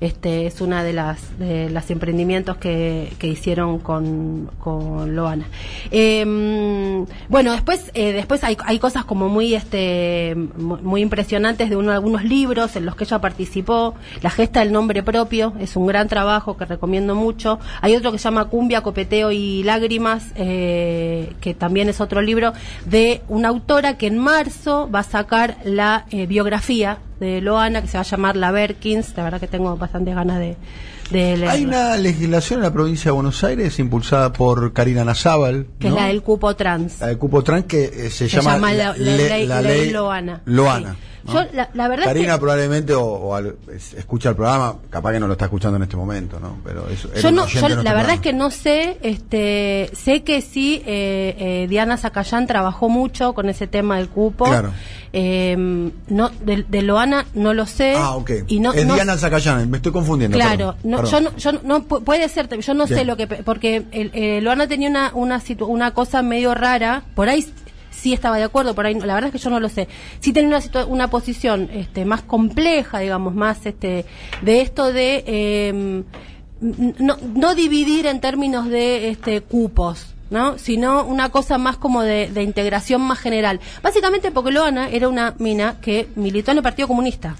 este 0.00 0.46
es 0.46 0.60
una 0.60 0.82
de 0.82 0.92
las 0.92 1.38
de 1.38 1.70
los 1.70 1.90
emprendimientos 1.90 2.56
que, 2.56 3.12
hicieron 3.22 3.78
con, 3.78 4.50
con 4.58 5.16
Loana. 5.16 5.46
Eh, 5.90 7.04
bueno, 7.28 7.52
después 7.52 7.90
eh, 7.94 8.12
después 8.12 8.44
hay, 8.44 8.56
hay 8.64 8.78
cosas 8.78 9.04
como 9.04 9.28
muy 9.28 9.54
este 9.54 10.34
muy 10.58 11.00
impresionantes 11.00 11.70
de 11.70 11.76
uno, 11.76 11.92
algunos 11.92 12.24
libros 12.24 12.76
en 12.76 12.86
los 12.86 12.96
que 12.96 13.04
ella 13.04 13.20
participó. 13.20 13.94
La 14.22 14.30
gesta 14.30 14.60
del 14.60 14.72
nombre 14.72 15.02
propio 15.02 15.52
es 15.58 15.76
un 15.76 15.86
gran 15.86 16.08
trabajo 16.08 16.56
que 16.56 16.64
recomiendo 16.64 17.14
mucho. 17.14 17.58
Hay 17.80 17.96
otro 17.96 18.12
que 18.12 18.18
se 18.18 18.24
llama 18.24 18.46
Cumbia, 18.46 18.82
Copeteo 18.82 19.30
y 19.30 19.62
Lágrimas, 19.62 20.32
eh, 20.36 21.32
que 21.40 21.54
también 21.54 21.88
es 21.88 22.00
otro 22.00 22.20
libro 22.20 22.52
de 22.84 23.22
una 23.28 23.48
autora 23.48 23.96
que 23.96 24.06
en 24.06 24.18
marzo 24.18 24.88
va 24.92 25.00
a 25.00 25.04
sacar 25.04 25.56
la 25.64 26.06
eh, 26.10 26.26
biografía 26.26 26.98
de 27.20 27.40
Loana 27.40 27.80
que 27.82 27.88
se 27.88 27.96
va 27.96 28.02
a 28.02 28.04
llamar 28.04 28.36
La 28.36 28.50
Berkins. 28.50 29.14
La 29.16 29.24
verdad 29.24 29.40
que 29.40 29.46
tengo 29.48 29.76
bastantes 29.76 30.14
ganas 30.14 30.38
de, 30.38 30.56
de. 31.10 31.46
Hay 31.48 31.64
una 31.64 31.96
legislación 31.96 32.58
en 32.60 32.64
la 32.64 32.72
provincia 32.72 33.10
de 33.10 33.12
Buenos 33.12 33.42
Aires 33.44 33.78
impulsada 33.78 34.32
por 34.32 34.72
Karina 34.72 35.04
Nazábal. 35.04 35.66
Que 35.78 35.88
¿no? 35.90 35.96
es 35.96 36.00
la 36.02 36.08
del 36.08 36.22
cupo 36.22 36.54
trans. 36.56 37.00
La 37.00 37.08
del 37.08 37.18
cupo 37.18 37.42
trans 37.42 37.64
que 37.66 37.84
eh, 37.84 38.10
se, 38.10 38.28
Se 38.28 38.36
llama, 38.36 38.54
llama 38.54 38.72
la- 38.72 38.84
la 38.88 38.96
le- 38.96 39.28
ley- 39.28 39.46
la 39.46 39.62
ley 39.62 39.80
ley 39.82 39.90
Loana. 39.90 40.40
Loana, 40.44 40.92
Sí. 40.94 40.98
¿No? 41.26 41.32
Yo, 41.32 41.48
la, 41.52 41.70
la 41.74 41.88
verdad 41.88 42.06
es 42.06 42.12
Karina 42.12 42.34
que 42.34 42.40
probablemente 42.40 42.94
o, 42.94 43.04
o 43.04 43.34
al- 43.34 43.56
es- 43.74 43.94
escucha 43.94 44.30
el 44.30 44.36
programa, 44.36 44.76
capaz 44.90 45.12
que 45.12 45.20
no 45.20 45.26
lo 45.26 45.32
está 45.34 45.46
escuchando 45.46 45.76
en 45.76 45.82
este 45.84 45.96
momento, 45.96 46.38
¿no? 46.40 46.58
Pero 46.64 46.88
eso, 46.88 47.08
yo 47.14 47.30
no, 47.30 47.46
yo 47.46 47.68
la 47.68 47.94
verdad 47.94 48.14
es 48.14 48.20
que 48.20 48.32
no 48.32 48.50
sé, 48.50 48.98
este, 49.02 49.90
sé 49.94 50.22
que 50.22 50.40
sí, 50.42 50.82
eh, 50.86 51.34
eh, 51.38 51.66
Diana 51.68 51.96
Zacayán 51.96 52.46
trabajó 52.46 52.88
mucho 52.88 53.32
con 53.32 53.48
ese 53.48 53.66
tema 53.66 53.96
del 53.96 54.08
cupo. 54.08 54.44
Claro. 54.44 54.72
Eh, 55.16 55.56
no, 56.08 56.28
de, 56.44 56.64
de 56.68 56.82
Loana 56.82 57.26
no 57.34 57.54
lo 57.54 57.66
sé. 57.66 57.94
Ah, 57.96 58.16
ok. 58.16 58.30
Y 58.48 58.58
no, 58.60 58.72
es 58.72 58.84
no- 58.84 58.94
Diana 58.94 59.16
Zacayán, 59.16 59.70
me 59.70 59.76
estoy 59.76 59.92
confundiendo. 59.92 60.36
Claro, 60.36 60.74
perdón, 60.74 60.76
no, 60.84 60.96
perdón. 60.98 61.12
yo 61.12 61.20
no, 61.30 61.36
yo 61.36 61.52
no 61.62 61.88
pu- 61.88 62.02
puede 62.02 62.28
ser, 62.28 62.48
yo 62.58 62.74
no 62.74 62.86
sé 62.88 63.04
lo 63.04 63.16
que, 63.16 63.26
porque 63.28 63.84
el, 63.92 64.10
eh, 64.12 64.40
Loana 64.42 64.66
tenía 64.66 64.88
una 64.90 65.10
una, 65.14 65.40
situ- 65.40 65.66
una 65.68 65.92
cosa 65.92 66.22
medio 66.22 66.54
rara, 66.54 67.04
por 67.14 67.28
ahí 67.28 67.46
sí 67.94 68.12
estaba 68.12 68.36
de 68.36 68.44
acuerdo, 68.44 68.74
por 68.74 68.86
ahí 68.86 68.94
la 68.94 69.14
verdad 69.14 69.26
es 69.28 69.32
que 69.32 69.38
yo 69.38 69.50
no 69.50 69.60
lo 69.60 69.68
sé. 69.68 69.88
Sí 70.20 70.32
tenía 70.32 70.58
una 70.58 70.84
una 70.86 71.08
posición 71.10 71.68
este 71.72 72.04
más 72.04 72.22
compleja, 72.22 72.98
digamos, 72.98 73.34
más 73.34 73.64
este 73.66 74.04
de 74.42 74.60
esto 74.60 74.92
de 74.92 75.24
n- 75.68 76.04
no, 76.98 77.16
no 77.34 77.54
dividir 77.54 78.06
en 78.06 78.20
términos 78.20 78.68
de 78.68 79.08
este 79.08 79.40
cupos. 79.40 80.10
¿no? 80.30 80.58
sino 80.58 81.04
una 81.04 81.28
cosa 81.28 81.58
más 81.58 81.76
como 81.76 82.02
de, 82.02 82.28
integración 82.42 83.00
más 83.02 83.18
general. 83.20 83.60
Básicamente 83.82 84.32
porque 84.32 84.50
Loana 84.50 84.88
era 84.88 85.08
una 85.08 85.34
mina 85.38 85.76
que 85.80 86.08
militó 86.16 86.50
en 86.50 86.56
el 86.56 86.62
Partido 86.62 86.88
Comunista. 86.88 87.36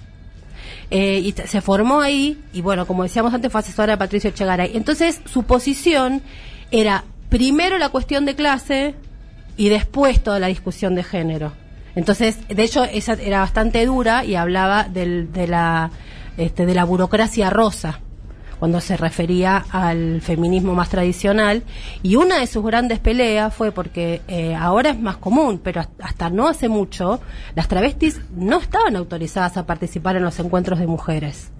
Eh, 0.90 1.18
y 1.24 1.32
se 1.32 1.60
formó 1.60 2.00
ahí, 2.02 2.38
y 2.52 2.60
bueno, 2.60 2.86
como 2.86 3.02
decíamos 3.02 3.34
antes, 3.34 3.50
fue 3.50 3.62
asesora 3.62 3.94
de 3.94 3.96
Patricio 3.96 4.30
Echegaray. 4.30 4.72
Entonces, 4.76 5.20
su 5.24 5.42
posición 5.42 6.22
era 6.70 7.04
primero 7.30 7.78
la 7.78 7.88
cuestión 7.88 8.26
de 8.26 8.36
clase 8.36 8.94
y 9.56 9.68
después 9.68 10.22
toda 10.22 10.38
la 10.38 10.48
discusión 10.48 10.94
de 10.94 11.02
género. 11.02 11.52
Entonces, 11.94 12.38
de 12.48 12.62
hecho, 12.62 12.84
esa 12.84 13.14
era 13.14 13.40
bastante 13.40 13.84
dura 13.86 14.24
y 14.24 14.34
hablaba 14.34 14.84
del, 14.84 15.32
de, 15.32 15.46
la, 15.46 15.90
este, 16.36 16.66
de 16.66 16.74
la 16.74 16.84
burocracia 16.84 17.50
rosa 17.50 18.00
cuando 18.58 18.80
se 18.80 18.96
refería 18.96 19.64
al 19.70 20.20
feminismo 20.22 20.74
más 20.74 20.88
tradicional 20.88 21.64
y 22.02 22.16
una 22.16 22.38
de 22.38 22.46
sus 22.46 22.64
grandes 22.64 22.98
peleas 22.98 23.52
fue 23.52 23.72
porque 23.72 24.22
eh, 24.28 24.54
ahora 24.54 24.90
es 24.90 24.98
más 24.98 25.16
común, 25.18 25.60
pero 25.62 25.84
hasta 26.00 26.30
no 26.30 26.48
hace 26.48 26.68
mucho 26.68 27.20
las 27.54 27.68
travestis 27.68 28.20
no 28.34 28.60
estaban 28.60 28.96
autorizadas 28.96 29.56
a 29.56 29.66
participar 29.66 30.16
en 30.16 30.22
los 30.22 30.38
encuentros 30.38 30.78
de 30.78 30.86
mujeres 30.86 31.50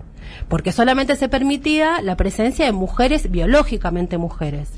porque 0.48 0.72
solamente 0.72 1.16
se 1.16 1.28
permitía 1.28 2.00
la 2.02 2.16
presencia 2.16 2.64
de 2.64 2.72
mujeres 2.72 3.30
biológicamente 3.30 4.18
mujeres. 4.18 4.68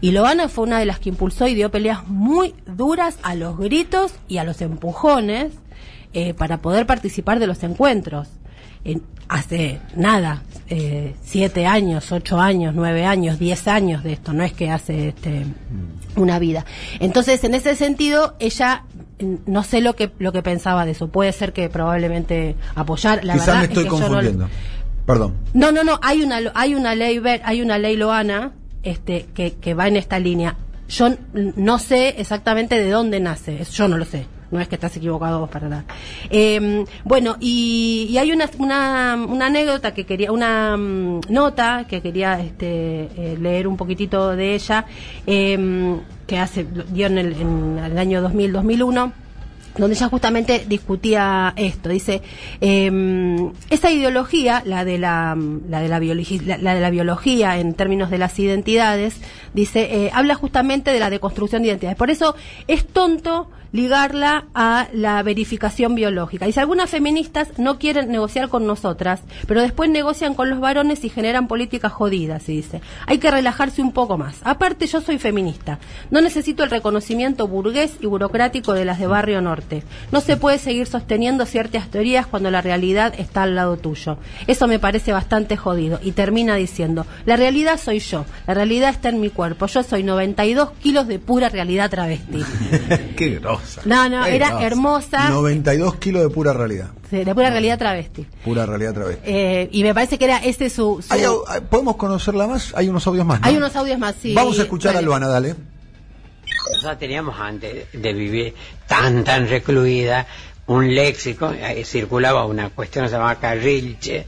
Y 0.00 0.12
Loana 0.12 0.48
fue 0.48 0.64
una 0.64 0.78
de 0.78 0.86
las 0.86 0.98
que 0.98 1.08
impulsó 1.10 1.46
y 1.46 1.54
dio 1.54 1.70
peleas 1.70 2.06
muy 2.08 2.54
duras 2.66 3.16
a 3.22 3.34
los 3.34 3.58
gritos 3.58 4.12
y 4.28 4.38
a 4.38 4.44
los 4.44 4.60
empujones 4.60 5.52
eh, 6.12 6.34
para 6.34 6.58
poder 6.58 6.86
participar 6.86 7.38
de 7.38 7.46
los 7.46 7.62
encuentros. 7.62 8.28
En- 8.84 9.02
hace 9.28 9.80
nada, 9.96 10.42
eh, 10.68 11.14
siete 11.24 11.64
años, 11.66 12.12
ocho 12.12 12.38
años, 12.38 12.74
nueve 12.74 13.06
años, 13.06 13.38
diez 13.38 13.66
años 13.66 14.04
de 14.04 14.12
esto, 14.12 14.34
no 14.34 14.44
es 14.44 14.52
que 14.52 14.70
hace 14.70 15.08
este, 15.08 15.46
una 16.16 16.38
vida. 16.38 16.66
Entonces, 17.00 17.42
en 17.44 17.54
ese 17.54 17.74
sentido, 17.76 18.36
ella 18.38 18.84
mm, 19.20 19.34
no 19.46 19.62
sé 19.62 19.80
lo 19.80 19.96
que 19.96 20.10
lo 20.18 20.30
que 20.32 20.42
pensaba 20.42 20.84
de 20.84 20.92
eso. 20.92 21.08
Puede 21.08 21.32
ser 21.32 21.54
que 21.54 21.70
probablemente 21.70 22.54
apoyar. 22.74 23.24
La 23.24 23.32
Quizás 23.34 23.46
verdad 23.46 23.60
me 23.60 23.64
es 23.64 23.68
estoy 23.70 23.84
que 23.84 23.90
yo 23.90 23.96
no- 23.96 24.06
confundiendo. 24.06 24.48
Perdón. 25.06 25.34
no, 25.52 25.70
no, 25.70 25.84
no, 25.84 25.98
hay 26.02 26.22
una, 26.22 26.40
hay 26.54 26.74
una 26.74 26.94
ley, 26.94 27.20
hay 27.42 27.60
una 27.62 27.78
ley 27.78 27.96
Loana, 27.96 28.52
este, 28.82 29.26
que, 29.34 29.52
que 29.54 29.74
va 29.74 29.88
en 29.88 29.96
esta 29.96 30.18
línea. 30.18 30.56
Yo 30.88 31.08
no 31.32 31.78
sé 31.78 32.14
exactamente 32.18 32.82
de 32.82 32.90
dónde 32.90 33.20
nace, 33.20 33.62
yo 33.64 33.88
no 33.88 33.98
lo 33.98 34.04
sé. 34.04 34.26
No 34.50 34.60
es 34.60 34.68
que 34.68 34.76
estás 34.76 34.96
equivocado 34.96 35.40
vos 35.40 35.50
para 35.50 35.68
nada. 35.68 35.84
Eh, 36.30 36.84
bueno, 37.02 37.36
y, 37.40 38.06
y 38.10 38.18
hay 38.18 38.30
una, 38.30 38.48
una, 38.58 39.16
una 39.28 39.46
anécdota 39.46 39.92
que 39.92 40.04
quería, 40.04 40.30
una 40.30 40.76
mm, 40.76 41.22
nota 41.28 41.86
que 41.88 42.00
quería 42.00 42.38
este, 42.38 43.08
eh, 43.16 43.36
leer 43.40 43.66
un 43.66 43.76
poquitito 43.76 44.36
de 44.36 44.54
ella, 44.54 44.84
eh, 45.26 45.98
que 46.26 46.38
hace, 46.38 46.66
dio 46.90 47.08
en 47.08 47.18
el, 47.18 47.32
en 47.32 47.78
el 47.78 47.98
año 47.98 48.22
2000-2001 48.28 49.12
donde 49.76 49.96
ella 49.96 50.08
justamente 50.08 50.64
discutía 50.68 51.52
esto. 51.56 51.88
Dice, 51.88 52.22
eh, 52.60 53.50
esa 53.70 53.90
ideología, 53.90 54.62
la 54.64 54.84
de 54.84 54.98
la, 54.98 55.36
la, 55.68 55.80
de 55.80 55.88
la, 55.88 55.98
la, 55.98 56.58
la 56.58 56.74
de 56.74 56.80
la 56.80 56.90
biología 56.90 57.58
en 57.58 57.74
términos 57.74 58.10
de 58.10 58.18
las 58.18 58.38
identidades, 58.38 59.16
dice, 59.52 60.06
eh, 60.06 60.10
habla 60.12 60.34
justamente 60.34 60.92
de 60.92 61.00
la 61.00 61.10
deconstrucción 61.10 61.62
de 61.62 61.68
identidades. 61.68 61.98
Por 61.98 62.10
eso 62.10 62.34
es 62.66 62.86
tonto 62.86 63.48
ligarla 63.72 64.44
a 64.54 64.86
la 64.92 65.20
verificación 65.24 65.96
biológica. 65.96 66.46
Dice, 66.46 66.60
algunas 66.60 66.90
feministas 66.90 67.58
no 67.58 67.76
quieren 67.80 68.08
negociar 68.08 68.48
con 68.48 68.68
nosotras, 68.68 69.22
pero 69.48 69.62
después 69.62 69.90
negocian 69.90 70.34
con 70.34 70.48
los 70.48 70.60
varones 70.60 71.02
y 71.02 71.08
generan 71.08 71.48
políticas 71.48 71.92
jodidas, 71.92 72.48
y 72.48 72.58
dice. 72.58 72.80
Hay 73.06 73.18
que 73.18 73.32
relajarse 73.32 73.82
un 73.82 73.90
poco 73.90 74.16
más. 74.16 74.36
Aparte, 74.44 74.86
yo 74.86 75.00
soy 75.00 75.18
feminista. 75.18 75.80
No 76.12 76.20
necesito 76.20 76.62
el 76.62 76.70
reconocimiento 76.70 77.48
burgués 77.48 77.96
y 78.00 78.06
burocrático 78.06 78.74
de 78.74 78.84
las 78.84 79.00
de 79.00 79.08
Barrio 79.08 79.40
Norte. 79.40 79.63
No 80.12 80.20
se 80.20 80.36
puede 80.36 80.58
seguir 80.58 80.86
sosteniendo 80.86 81.46
ciertas 81.46 81.88
teorías 81.88 82.26
cuando 82.26 82.50
la 82.50 82.60
realidad 82.60 83.14
está 83.18 83.42
al 83.44 83.54
lado 83.54 83.76
tuyo. 83.76 84.18
Eso 84.46 84.66
me 84.66 84.78
parece 84.78 85.12
bastante 85.12 85.56
jodido. 85.56 85.98
Y 86.02 86.12
termina 86.12 86.54
diciendo, 86.56 87.06
la 87.26 87.36
realidad 87.36 87.78
soy 87.82 87.98
yo. 88.00 88.24
La 88.46 88.54
realidad 88.54 88.90
está 88.90 89.08
en 89.08 89.20
mi 89.20 89.30
cuerpo. 89.30 89.66
Yo 89.66 89.82
soy 89.82 90.02
92 90.02 90.70
kilos 90.82 91.06
de 91.08 91.18
pura 91.18 91.48
realidad 91.48 91.90
travesti. 91.90 92.44
Qué 93.16 93.30
grosa. 93.40 93.82
No, 93.84 94.08
no, 94.08 94.24
Qué 94.24 94.36
era 94.36 94.48
grosa. 94.50 94.66
hermosa. 94.66 95.28
92 95.30 95.96
kilos 95.96 96.22
de 96.22 96.28
pura 96.30 96.52
realidad. 96.52 96.88
Sí, 97.10 97.22
de 97.24 97.34
pura 97.34 97.50
realidad 97.50 97.78
travesti. 97.78 98.26
Pura 98.44 98.66
realidad 98.66 98.90
otra 98.92 99.04
vez. 99.04 99.18
Eh, 99.24 99.68
y 99.72 99.82
me 99.82 99.94
parece 99.94 100.18
que 100.18 100.24
era 100.24 100.38
ese 100.38 100.68
su... 100.70 101.02
su- 101.06 101.12
Hay 101.12 101.22
¿Podemos 101.70 101.96
conocerla 101.96 102.46
más? 102.46 102.72
Hay 102.76 102.88
unos 102.88 103.06
audios 103.06 103.26
más. 103.26 103.40
¿no? 103.40 103.46
Hay 103.46 103.56
unos 103.56 103.76
audios 103.76 103.98
más, 103.98 104.14
sí. 104.20 104.34
Vamos 104.34 104.58
a 104.58 104.62
escuchar 104.62 104.94
Dale. 104.94 105.04
a 105.04 105.06
Luana, 105.06 105.28
dale. 105.28 105.54
Nosotros 106.74 106.98
teníamos 106.98 107.38
antes 107.38 107.86
de 107.92 108.12
vivir 108.12 108.54
tan, 108.86 109.24
tan 109.24 109.48
recluida, 109.48 110.26
un 110.66 110.94
léxico, 110.94 111.52
circulaba 111.84 112.46
una 112.46 112.70
cuestión 112.70 113.04
que 113.04 113.10
se 113.10 113.16
llamaba 113.16 113.36
carrilche, 113.36 114.26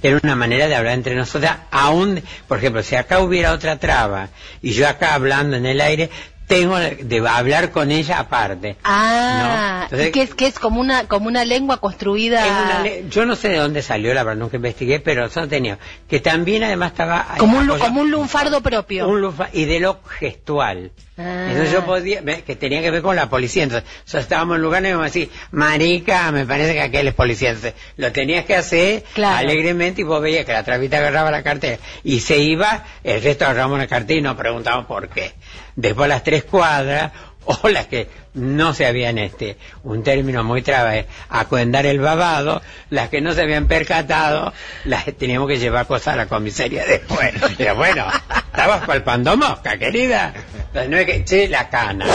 que 0.00 0.08
era 0.08 0.20
una 0.22 0.36
manera 0.36 0.66
de 0.68 0.74
hablar 0.76 0.94
entre 0.94 1.14
nosotras, 1.14 1.58
aún, 1.70 2.22
por 2.46 2.58
ejemplo, 2.58 2.82
si 2.82 2.96
acá 2.96 3.20
hubiera 3.20 3.52
otra 3.52 3.78
traba, 3.78 4.28
y 4.62 4.70
yo 4.72 4.88
acá 4.88 5.14
hablando 5.14 5.56
en 5.56 5.66
el 5.66 5.80
aire, 5.80 6.08
tengo 6.46 6.78
de 6.78 7.28
hablar 7.28 7.70
con 7.72 7.90
ella 7.90 8.20
aparte. 8.20 8.76
Ah, 8.82 9.80
¿no? 9.80 9.82
Entonces, 9.84 10.08
y 10.08 10.12
que 10.12 10.22
es, 10.22 10.34
que 10.34 10.46
es 10.46 10.58
como 10.58 10.80
una 10.80 11.04
como 11.06 11.26
una 11.28 11.44
lengua 11.44 11.76
construida. 11.76 12.42
es 12.46 12.50
una 12.50 12.82
le- 12.84 13.04
yo 13.10 13.26
no 13.26 13.36
sé 13.36 13.50
de 13.50 13.58
dónde 13.58 13.82
salió, 13.82 14.14
la 14.14 14.22
verdad 14.24 14.40
nunca 14.40 14.56
investigué, 14.56 14.98
pero 14.98 15.26
eso 15.26 15.46
tenía. 15.46 15.78
Que 16.08 16.20
también 16.20 16.64
además 16.64 16.92
estaba... 16.92 17.34
como 17.36 17.58
un, 17.58 17.68
como 17.78 18.00
un 18.00 18.10
lunfardo 18.10 18.62
propio. 18.62 19.06
un 19.08 19.34
y 19.52 19.66
de 19.66 19.80
lo 19.80 20.00
gestual. 20.18 20.90
Ah. 21.18 21.46
Entonces 21.50 21.72
yo 21.72 21.84
podía, 21.84 22.22
que 22.22 22.54
tenía 22.56 22.80
que 22.80 22.90
ver 22.92 23.02
con 23.02 23.16
la 23.16 23.28
policía. 23.28 23.64
Entonces, 23.64 23.88
estábamos 24.14 24.56
en 24.56 24.62
lugar 24.62 24.84
y 24.86 24.94
me 24.94 25.02
decía, 25.04 25.26
marica, 25.50 26.30
me 26.30 26.46
parece 26.46 26.74
que 26.74 26.80
aquel 26.80 27.08
es 27.08 27.14
policía. 27.14 27.50
Entonces, 27.50 27.74
lo 27.96 28.12
tenías 28.12 28.44
que 28.44 28.54
hacer 28.54 29.04
Claro. 29.14 29.36
alegremente 29.38 30.02
y 30.02 30.04
vos 30.04 30.22
veías 30.22 30.44
que 30.44 30.52
la 30.52 30.62
trapita 30.64 30.98
agarraba 30.98 31.30
la 31.30 31.42
cartera 31.42 31.78
y 32.04 32.20
se 32.20 32.38
iba, 32.38 32.84
el 33.02 33.20
resto 33.22 33.44
agarramos 33.44 33.78
la 33.78 33.86
cartera 33.88 34.18
y 34.20 34.22
nos 34.22 34.36
preguntábamos 34.36 34.86
por 34.86 35.08
qué. 35.08 35.32
Después 35.74 36.08
las 36.08 36.22
tres 36.24 36.44
cuadras, 36.44 37.12
o 37.44 37.68
las 37.68 37.86
que 37.86 38.08
no 38.34 38.74
se 38.74 38.86
habían, 38.86 39.18
este, 39.18 39.56
un 39.82 40.02
término 40.02 40.44
muy 40.44 40.62
traba, 40.62 40.96
es 40.96 41.06
acuendar 41.28 41.86
el 41.86 41.98
babado, 41.98 42.62
las 42.90 43.08
que 43.08 43.20
no 43.20 43.32
se 43.32 43.42
habían 43.42 43.66
percatado, 43.66 44.52
las 44.84 45.04
teníamos 45.16 45.48
que 45.48 45.58
llevar 45.58 45.86
cosas 45.86 46.14
a 46.14 46.16
la 46.16 46.26
comisaría 46.26 46.84
después. 46.84 47.32
Pero 47.58 47.76
bueno, 47.76 48.06
estabas 48.46 48.86
palpando 48.86 49.36
mosca, 49.36 49.78
querida. 49.78 50.34
Entonces, 50.66 50.90
no 50.90 50.96
es 50.96 51.06
que, 51.06 51.24
che, 51.24 51.48
la 51.48 51.68
cana. 51.68 52.06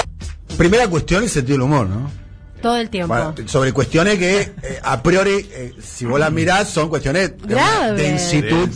Primera 0.57 0.87
cuestión, 0.87 1.23
el 1.23 1.29
sentido 1.29 1.57
del 1.57 1.63
humor, 1.63 1.87
¿no? 1.87 2.23
Todo 2.61 2.77
el 2.77 2.89
tiempo. 2.89 3.13
Bueno, 3.13 3.35
sobre 3.47 3.73
cuestiones 3.73 4.17
que 4.17 4.39
eh, 4.39 4.79
a 4.83 5.03
priori, 5.03 5.49
eh, 5.51 5.73
si 5.83 6.05
vos 6.05 6.17
las 6.17 6.31
mirás, 6.31 6.69
son 6.69 6.87
cuestiones 6.87 7.37
de 7.37 7.55
densitud, 7.97 8.69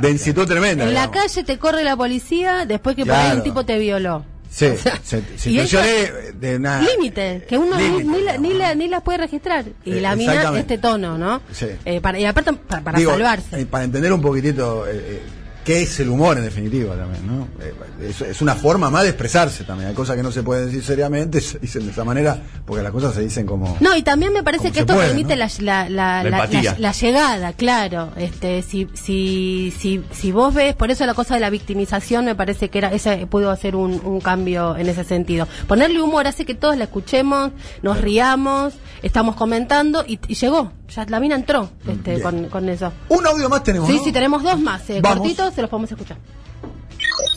densitud 0.00 0.48
tremenda. 0.48 0.84
en 0.84 0.94
la 0.94 1.12
calle 1.12 1.44
te 1.44 1.56
corre 1.56 1.84
la 1.84 1.96
policía 1.96 2.66
después 2.66 2.96
que 2.96 3.06
por 3.06 3.14
ahí 3.14 3.36
un 3.36 3.44
tipo 3.44 3.64
te 3.64 3.78
violó. 3.78 4.24
Sí, 4.50 4.66
O 4.66 4.76
sea, 4.76 4.98
situaciones 5.36 6.40
de 6.40 6.56
una... 6.56 6.82
Límite, 6.82 7.44
que 7.48 7.56
uno 7.56 7.76
ni, 7.76 8.02
ni, 8.02 8.20
la- 8.22 8.36
ni, 8.36 8.52
la- 8.54 8.74
ni 8.74 8.88
las 8.88 9.00
puede 9.02 9.18
registrar. 9.18 9.64
Y 9.84 9.92
Eh, 9.92 10.00
la 10.00 10.16
mina, 10.16 10.58
este 10.58 10.76
tono, 10.78 11.16
¿no? 11.16 11.40
Sí. 11.52 11.66
Eh, 11.84 12.00
para, 12.00 12.18
y 12.18 12.24
aparte, 12.24 12.52
para, 12.54 12.82
para 12.82 12.98
Digo, 12.98 13.12
salvarse. 13.12 13.60
eh, 13.60 13.66
para 13.66 13.84
entender 13.84 14.12
un 14.12 14.20
poquitito 14.20 14.86
eh, 14.88 14.90
eh, 14.94 15.22
qué 15.70 15.82
es 15.82 16.00
el 16.00 16.08
humor 16.08 16.36
en 16.36 16.42
definitiva 16.42 16.96
también, 16.96 17.24
¿no? 17.26 17.46
Eh, 17.64 17.72
es, 18.08 18.20
es 18.22 18.42
una 18.42 18.56
forma 18.56 18.90
más 18.90 19.04
de 19.04 19.10
expresarse 19.10 19.62
también. 19.62 19.88
Hay 19.90 19.94
cosas 19.94 20.16
que 20.16 20.22
no 20.24 20.32
se 20.32 20.42
pueden 20.42 20.66
decir 20.66 20.82
seriamente, 20.82 21.40
se 21.40 21.60
dicen 21.60 21.84
de 21.86 21.92
esa 21.92 22.02
manera, 22.02 22.38
porque 22.66 22.82
las 22.82 22.90
cosas 22.90 23.14
se 23.14 23.20
dicen 23.20 23.46
como... 23.46 23.76
No, 23.78 23.94
y 23.96 24.02
también 24.02 24.32
me 24.32 24.42
parece 24.42 24.72
que 24.72 24.80
esto 24.80 24.94
puede, 24.94 25.06
permite 25.08 25.36
¿no? 25.36 25.44
la, 25.46 25.48
la, 25.60 25.88
la, 25.88 26.22
La 26.24 26.30
la- 26.30 26.36
empatía. 26.38 26.72
la- 26.72 26.78
la 26.80 26.92
llegada, 26.92 27.52
claro. 27.52 28.10
Este, 28.16 28.62
si, 28.62 28.88
si, 28.94 29.72
si, 29.78 30.02
si 30.10 30.32
vos 30.32 30.52
ves, 30.52 30.74
por 30.74 30.90
eso 30.90 31.06
la 31.06 31.14
cosa 31.14 31.34
de 31.34 31.40
la 31.40 31.50
victimización 31.50 32.24
me 32.24 32.34
parece 32.34 32.68
que 32.68 32.78
era, 32.78 32.92
ese 32.92 33.26
pudo 33.28 33.50
hacer 33.52 33.76
un, 33.76 34.00
un 34.04 34.20
cambio 34.20 34.76
en 34.76 34.88
ese 34.88 35.04
sentido. 35.04 35.46
Ponerle 35.68 36.02
humor 36.02 36.26
hace 36.26 36.44
que 36.44 36.54
todos 36.54 36.76
la 36.76 36.84
escuchemos, 36.84 37.52
nos 37.82 38.00
riamos, 38.00 38.74
estamos 39.02 39.36
comentando 39.36 40.04
y, 40.06 40.18
y 40.26 40.34
llegó. 40.34 40.72
Ya 40.94 41.04
la 41.08 41.20
mina 41.20 41.36
entró 41.36 41.70
este, 41.86 42.20
con, 42.20 42.46
con 42.46 42.68
eso. 42.68 42.92
Un 43.10 43.24
audio 43.24 43.48
más 43.48 43.62
tenemos, 43.62 43.88
Sí, 43.88 43.98
¿no? 43.98 44.02
sí, 44.02 44.10
tenemos 44.10 44.42
dos 44.42 44.58
más, 44.58 44.90
eh, 44.90 44.98
Vamos. 45.00 45.18
cortitos, 45.20 45.56
se 45.60 45.62
los 45.62 45.70
podemos 45.70 45.90
escuchar. 45.92 46.16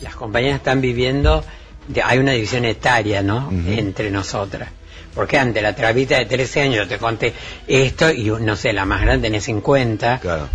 las 0.02 0.14
compañeras 0.16 0.56
están 0.56 0.80
viviendo, 0.80 1.44
de- 1.88 2.02
hay 2.02 2.18
una 2.18 2.32
división 2.32 2.64
etaria, 2.64 3.22
¿no? 3.22 3.50
Entre 3.66 4.10
nosotras. 4.10 4.68
Porque 5.14 5.38
antes 5.38 5.62
la 5.62 5.74
trabita 5.74 6.18
de 6.18 6.24
13 6.26 6.62
años, 6.62 6.76
yo 6.76 6.88
te 6.88 6.98
conté 6.98 7.32
esto, 7.66 8.10
y 8.10 8.24
no 8.24 8.56
sé, 8.56 8.72
la 8.72 8.84
más 8.84 9.00
grande 9.02 9.26
tenía 9.28 9.40
50, 9.40 10.18
Claro. 10.20 10.48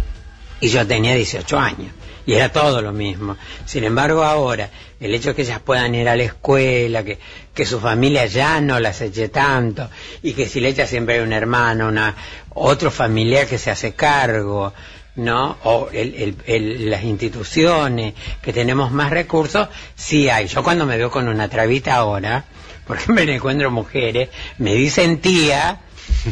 y 0.60 0.70
yo 0.70 0.86
tenía 0.86 1.14
18 1.16 1.60
años. 1.60 1.92
Y 2.26 2.34
era 2.34 2.52
todo 2.52 2.82
lo 2.82 2.92
mismo. 2.92 3.38
Sin 3.66 3.84
embargo, 3.86 4.24
ahora, 4.24 4.70
el 5.00 5.16
hecho 5.16 5.30
de 5.30 5.36
que 5.36 5.42
ellas 5.44 5.60
puedan 5.62 5.96
ir 5.96 6.08
a 6.10 6.16
la 6.16 6.24
escuela, 6.24 7.04
que, 7.04 7.18
que 7.54 7.66
su 7.66 7.80
familia 7.80 8.26
ya 8.28 8.60
no 8.62 8.80
las 8.80 9.02
eche 9.02 9.30
tanto, 9.30 9.90
y 10.22 10.34
que 10.34 10.48
si 10.48 10.60
le 10.60 10.70
echa 10.70 10.86
siempre 10.86 11.16
hay 11.16 11.22
un 11.22 11.34
hermano, 11.34 11.88
una, 11.88 12.14
otro 12.54 12.92
familiar 12.92 13.48
que 13.48 13.58
se 13.58 13.72
hace 13.72 13.94
cargo, 13.94 14.74
¿no? 15.20 15.58
O 15.64 15.90
el- 15.92 16.16
el- 16.16 16.36
el- 16.46 16.90
las 16.90 17.04
instituciones, 17.04 18.14
que 18.42 18.54
tenemos 18.54 18.92
más 18.92 19.10
recursos, 19.12 19.68
sí 19.96 20.30
hay. 20.30 20.48
Yo 20.48 20.64
cuando 20.64 20.86
me 20.86 20.98
veo 20.98 21.12
con 21.12 21.28
una 21.28 21.48
trabita 21.50 21.96
ahora, 21.96 22.46
porque 22.88 23.12
me 23.12 23.24
encuentro 23.24 23.70
mujeres, 23.72 24.30
me 24.58 24.74
dicen 24.74 25.20
tía, 25.20 25.82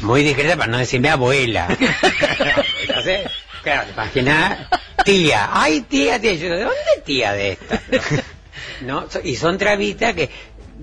muy 0.01 0.23
discreta 0.23 0.55
para 0.57 0.71
no 0.71 0.77
decirme 0.77 1.09
abuela. 1.09 1.67
Entonces, 2.81 3.29
claro, 3.63 3.83
te 3.85 3.91
imaginas, 3.91 4.59
tía, 5.03 5.49
ay 5.51 5.81
tía, 5.81 6.19
tía, 6.19 6.33
yo, 6.33 6.49
¿de 6.49 6.61
dónde 6.63 6.75
tía 7.05 7.33
de 7.33 7.51
esta? 7.53 7.81
¿No? 8.81 9.05
Y 9.23 9.35
son 9.35 9.57
trabitas 9.57 10.13
que 10.13 10.29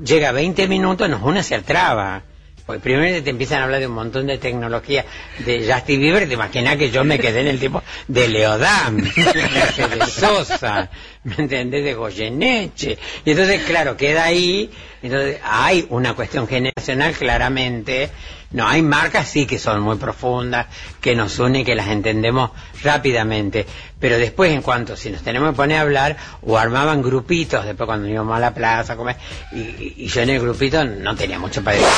llega 0.04 0.32
20 0.32 0.68
minutos, 0.68 1.08
nos 1.08 1.23
une 1.23 1.38
a 1.38 1.40
hacer 1.40 1.62
traba. 1.62 2.23
Porque 2.66 2.80
primero 2.80 3.23
te 3.23 3.28
empiezan 3.30 3.61
a 3.61 3.64
hablar 3.64 3.80
de 3.80 3.87
un 3.88 3.92
montón 3.92 4.26
de 4.26 4.38
tecnología 4.38 5.04
de 5.44 5.71
Justin 5.71 6.00
Bieber, 6.00 6.26
te 6.26 6.33
imaginas 6.35 6.76
que 6.76 6.90
yo 6.90 7.04
me 7.04 7.18
quedé 7.18 7.40
en 7.42 7.49
el 7.49 7.61
tipo 7.61 7.83
de 8.09 8.26
Leodam, 8.28 8.97
de 9.02 10.06
Sosa, 10.06 10.88
¿me 11.25 11.35
entendés? 11.37 11.85
De 11.85 11.92
Goyeneche. 11.94 12.99
Y 13.26 13.33
entonces, 13.33 13.62
claro, 13.64 13.98
queda 13.98 14.24
ahí, 14.24 14.70
entonces 15.03 15.40
hay 15.44 15.87
una 15.90 16.14
cuestión 16.14 16.48
generacional 16.48 17.12
claramente, 17.12 18.09
no, 18.53 18.66
hay 18.66 18.81
marcas 18.81 19.29
sí 19.29 19.44
que 19.46 19.59
son 19.59 19.83
muy 19.83 19.96
profundas, 19.96 20.66
que 21.03 21.14
nos 21.14 21.38
unen, 21.40 21.66
que 21.66 21.74
las 21.74 21.88
entendemos 21.88 22.50
rápidamente, 22.83 23.66
pero 24.00 24.16
después 24.16 24.53
en 24.53 24.62
cuanto, 24.62 24.96
si 24.96 25.11
nos 25.11 25.22
tenemos 25.22 25.50
que 25.50 25.57
poner 25.57 25.79
a 25.79 25.81
hablar, 25.83 26.16
o 26.40 26.57
armaban 26.57 27.03
grupitos, 27.03 27.64
después 27.66 27.87
cuando 27.87 28.09
íbamos 28.09 28.35
a 28.37 28.40
la 28.40 28.55
plaza 28.55 28.94
a 28.94 28.96
comer, 28.96 29.16
y- 29.53 30.05
y 30.05 30.07
yo 30.07 30.22
en 30.22 30.31
el 30.31 30.40
grupito 30.40 30.83
no 30.85 31.14
tenía 31.14 31.38
mucho 31.38 31.62
para 31.62 31.77
decir. 31.77 31.92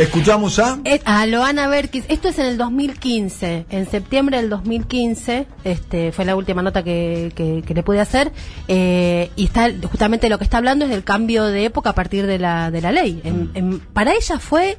Escuchamos 0.00 0.58
a... 0.58 0.78
A 1.04 1.26
Loana 1.26 1.68
Berkis, 1.68 2.04
esto 2.08 2.28
es 2.28 2.38
en 2.38 2.46
el 2.46 2.56
2015, 2.56 3.66
en 3.68 3.90
septiembre 3.90 4.38
del 4.38 4.48
2015, 4.48 5.46
este, 5.64 6.12
fue 6.12 6.24
la 6.24 6.36
última 6.36 6.62
nota 6.62 6.82
que, 6.82 7.32
que- 7.34 7.62
que 7.66 7.74
le 7.74 7.82
pude 7.82 8.00
hacer, 8.00 8.32
eh, 8.68 9.30
y 9.36 9.44
está 9.44 9.68
justamente 9.90 10.28
lo 10.30 10.38
que 10.38 10.44
está 10.44 10.56
hablando 10.58 10.84
es 10.86 10.90
del 10.90 11.04
cambio 11.04 11.44
de 11.44 11.64
época 11.66 11.90
a 11.90 11.94
partir 11.94 12.26
de 12.26 12.38
la, 12.38 12.70
de 12.70 12.80
la 12.80 12.92
ley. 12.92 13.20
En- 13.24 13.50
en- 13.54 13.80
para 13.80 14.12
ella 14.14 14.38
fue 14.38 14.78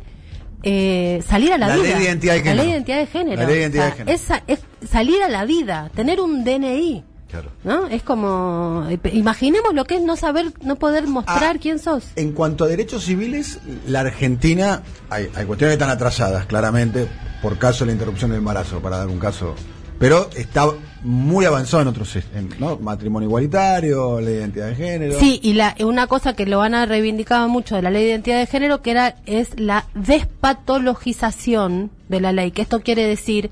eh, 0.64 1.24
salir 1.28 1.54
a 1.54 1.58
la, 1.58 1.68
La 1.68 1.76
vida. 1.76 1.84
ley 1.86 1.94
de 1.98 2.04
identidad 2.04 2.34
de 2.36 2.44
La 2.46 2.54
ley 2.56 2.66
de 2.66 2.72
identidad 2.72 2.98
de 3.00 3.08
género. 3.08 3.42
La 3.42 3.48
ley 3.48 3.56
de 3.56 3.62
identidad 3.62 3.88
O 3.88 3.90
de 3.92 3.98
género. 3.98 4.16
esa- 4.16 4.44
es 4.48 4.60
salir 4.90 5.22
a 5.24 5.30
la 5.30 5.46
vida, 5.46 5.90
tener 5.96 6.20
un 6.22 6.44
DNI. 6.44 7.04
Claro. 7.32 7.50
¿No? 7.64 7.88
Es 7.88 8.04
como. 8.04 8.86
Imaginemos 9.14 9.74
lo 9.74 9.86
que 9.86 9.96
es 9.96 10.02
no 10.04 10.18
saber, 10.18 10.52
no 10.64 10.76
poder 10.76 11.08
mostrar 11.08 11.56
Ah, 11.56 11.60
quién 11.62 11.80
sos. 11.80 12.04
En 12.18 12.34
cuanto 12.34 12.66
a 12.66 12.68
derechos 12.68 13.06
civiles, 13.06 13.60
la 13.88 14.02
Argentina, 14.02 14.84
hay, 15.10 15.30
hay 15.34 15.46
cuestiones 15.46 15.78
que 15.78 15.82
están 15.84 15.90
atrasadas, 15.90 16.46
claramente, 16.46 17.08
por 17.42 17.58
caso 17.58 17.86
de 17.86 17.88
la 17.88 17.94
interrupción 17.94 18.32
del 18.32 18.40
embarazo, 18.40 18.82
para 18.82 18.98
dar 18.98 19.08
un 19.08 19.20
caso. 19.20 19.56
Pero 19.98 20.30
está 20.36 20.66
muy 21.04 21.46
avanzado 21.46 21.84
en 21.84 21.88
otros, 21.88 22.16
en, 22.16 22.50
¿no? 22.58 22.78
Matrimonio 22.78 23.28
igualitario, 23.30 24.20
ley 24.20 24.34
de 24.34 24.40
identidad 24.40 24.68
de 24.70 24.76
género. 24.76 25.20
Sí, 25.20 25.40
y 25.44 25.54
la, 25.54 25.76
una 25.86 26.08
cosa 26.08 26.34
que 26.34 26.48
lo 26.48 26.62
han 26.64 26.74
reivindicado 26.90 27.48
mucho 27.48 27.76
de 27.76 27.84
la 27.84 27.92
ley 27.92 28.04
de 28.06 28.10
identidad 28.10 28.40
de 28.40 28.48
género, 28.48 28.82
que 28.82 28.92
era 28.92 29.16
es 29.28 29.60
la 29.60 29.86
despatologización 29.94 31.92
de 32.10 32.20
la 32.20 32.32
ley, 32.32 32.52
que 32.52 32.64
esto 32.64 32.82
quiere 32.82 33.06
decir 33.06 33.52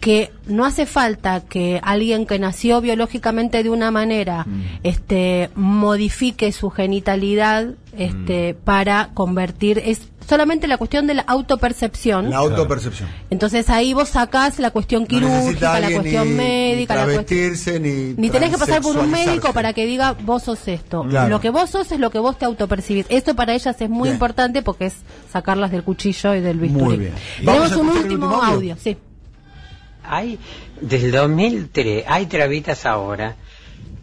que 0.00 0.30
no 0.46 0.64
hace 0.64 0.86
falta 0.86 1.40
que 1.40 1.80
alguien 1.82 2.26
que 2.26 2.38
nació 2.38 2.80
biológicamente 2.80 3.62
de 3.62 3.70
una 3.70 3.90
manera 3.90 4.46
este 4.82 5.50
modifique 5.54 6.52
su 6.52 6.70
genitalidad 6.70 7.68
este 7.96 8.54
para 8.54 9.10
convertir 9.14 9.78
es 9.84 10.02
solamente 10.28 10.66
la 10.66 10.76
cuestión 10.76 11.06
de 11.06 11.14
la 11.14 11.22
autopercepción 11.22 12.30
La 12.30 12.38
autopercepción. 12.38 13.08
entonces 13.30 13.70
ahí 13.70 13.94
vos 13.94 14.10
sacás 14.10 14.58
la 14.58 14.70
cuestión 14.70 15.02
No 15.02 15.08
quirúrgica 15.08 15.80
la 15.80 15.90
cuestión 15.90 16.28
ni- 16.28 16.34
médica 16.34 16.94
ni 16.94 17.00
la 17.12 17.14
cuestión 17.14 17.82
ni, 17.82 18.14
ni 18.16 18.30
tenés 18.30 18.50
que 18.50 18.58
pasar 18.58 18.82
por 18.82 18.96
un 18.98 19.10
médico 19.10 19.52
para 19.52 19.72
que 19.72 19.86
diga 19.86 20.12
vos 20.12 20.42
sos 20.42 20.68
esto. 20.68 21.04
Claro. 21.08 21.28
Lo 21.30 21.40
que 21.40 21.50
vos 21.50 21.70
sos 21.70 21.90
es 21.90 21.98
lo 22.00 22.10
que 22.10 22.18
vos 22.18 22.38
te 22.38 22.44
autopercibís. 22.44 23.06
Esto 23.08 23.34
para 23.34 23.54
ellas 23.54 23.80
es 23.80 23.88
muy 23.88 24.04
Bien. 24.08 24.14
importante 24.16 24.62
porque 24.62 24.86
es 24.86 24.94
sacarlas 25.32 25.70
del 25.70 25.82
cuchillo 25.84 26.34
y 26.34 26.40
del 26.40 26.58
bisturí. 26.58 26.84
Muy 26.84 26.96
bien. 26.98 27.12
Tenemos 27.44 27.72
un 27.72 27.88
último, 27.88 28.02
último 28.02 28.26
audio. 28.42 28.54
audio. 28.56 28.76
sí. 28.82 28.96
Hay, 30.08 30.38
desde 30.80 31.06
el 31.06 31.12
2003, 31.12 32.04
hay 32.06 32.26
trabitas 32.26 32.86
ahora, 32.86 33.36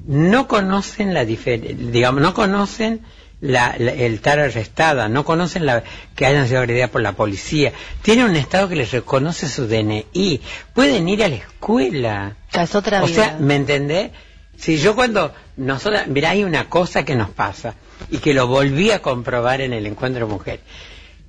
no 0.06 0.48
conocen 0.48 1.14
la 1.14 1.26
diferencia, 1.26 1.76
digamos, 1.78 2.22
no 2.22 2.34
conocen 2.34 3.02
la, 3.42 3.76
la- 3.78 3.92
el 3.92 4.16
estar 4.16 4.40
arrestada, 4.40 5.08
no 5.10 5.24
conocen 5.26 5.66
la, 5.66 5.84
que 6.16 6.26
hayan 6.26 6.48
sido 6.48 6.60
agredidas 6.60 6.90
por 6.90 7.02
la 7.02 7.14
policía. 7.14 7.74
Tienen 8.02 8.26
un 8.26 8.36
Estado 8.36 8.70
que 8.70 8.76
les 8.76 8.92
reconoce 8.92 9.48
su 9.48 9.68
DNI, 9.68 10.42
pueden 10.74 11.08
ir 11.10 11.24
a 11.24 11.30
la 11.30 11.36
escuela. 11.36 12.36
es 12.54 12.76
otra 12.76 13.04
o 13.04 13.08
vida. 13.08 13.16
sea, 13.24 13.38
¿me 13.40 13.56
entendés? 13.56 14.12
Si 14.58 14.78
yo 14.78 14.96
cuando 14.96 15.34
nosotros, 15.58 16.02
mira, 16.08 16.30
hay 16.30 16.44
una 16.44 16.70
cosa 16.70 17.04
que 17.04 17.16
nos 17.16 17.30
pasa 17.32 17.74
y 18.12 18.20
que 18.20 18.34
lo 18.34 18.48
volví 18.48 18.92
a 18.92 19.02
comprobar 19.02 19.62
en 19.62 19.74
el 19.74 19.88
encuentro 19.88 20.28
mujer. 20.28 20.60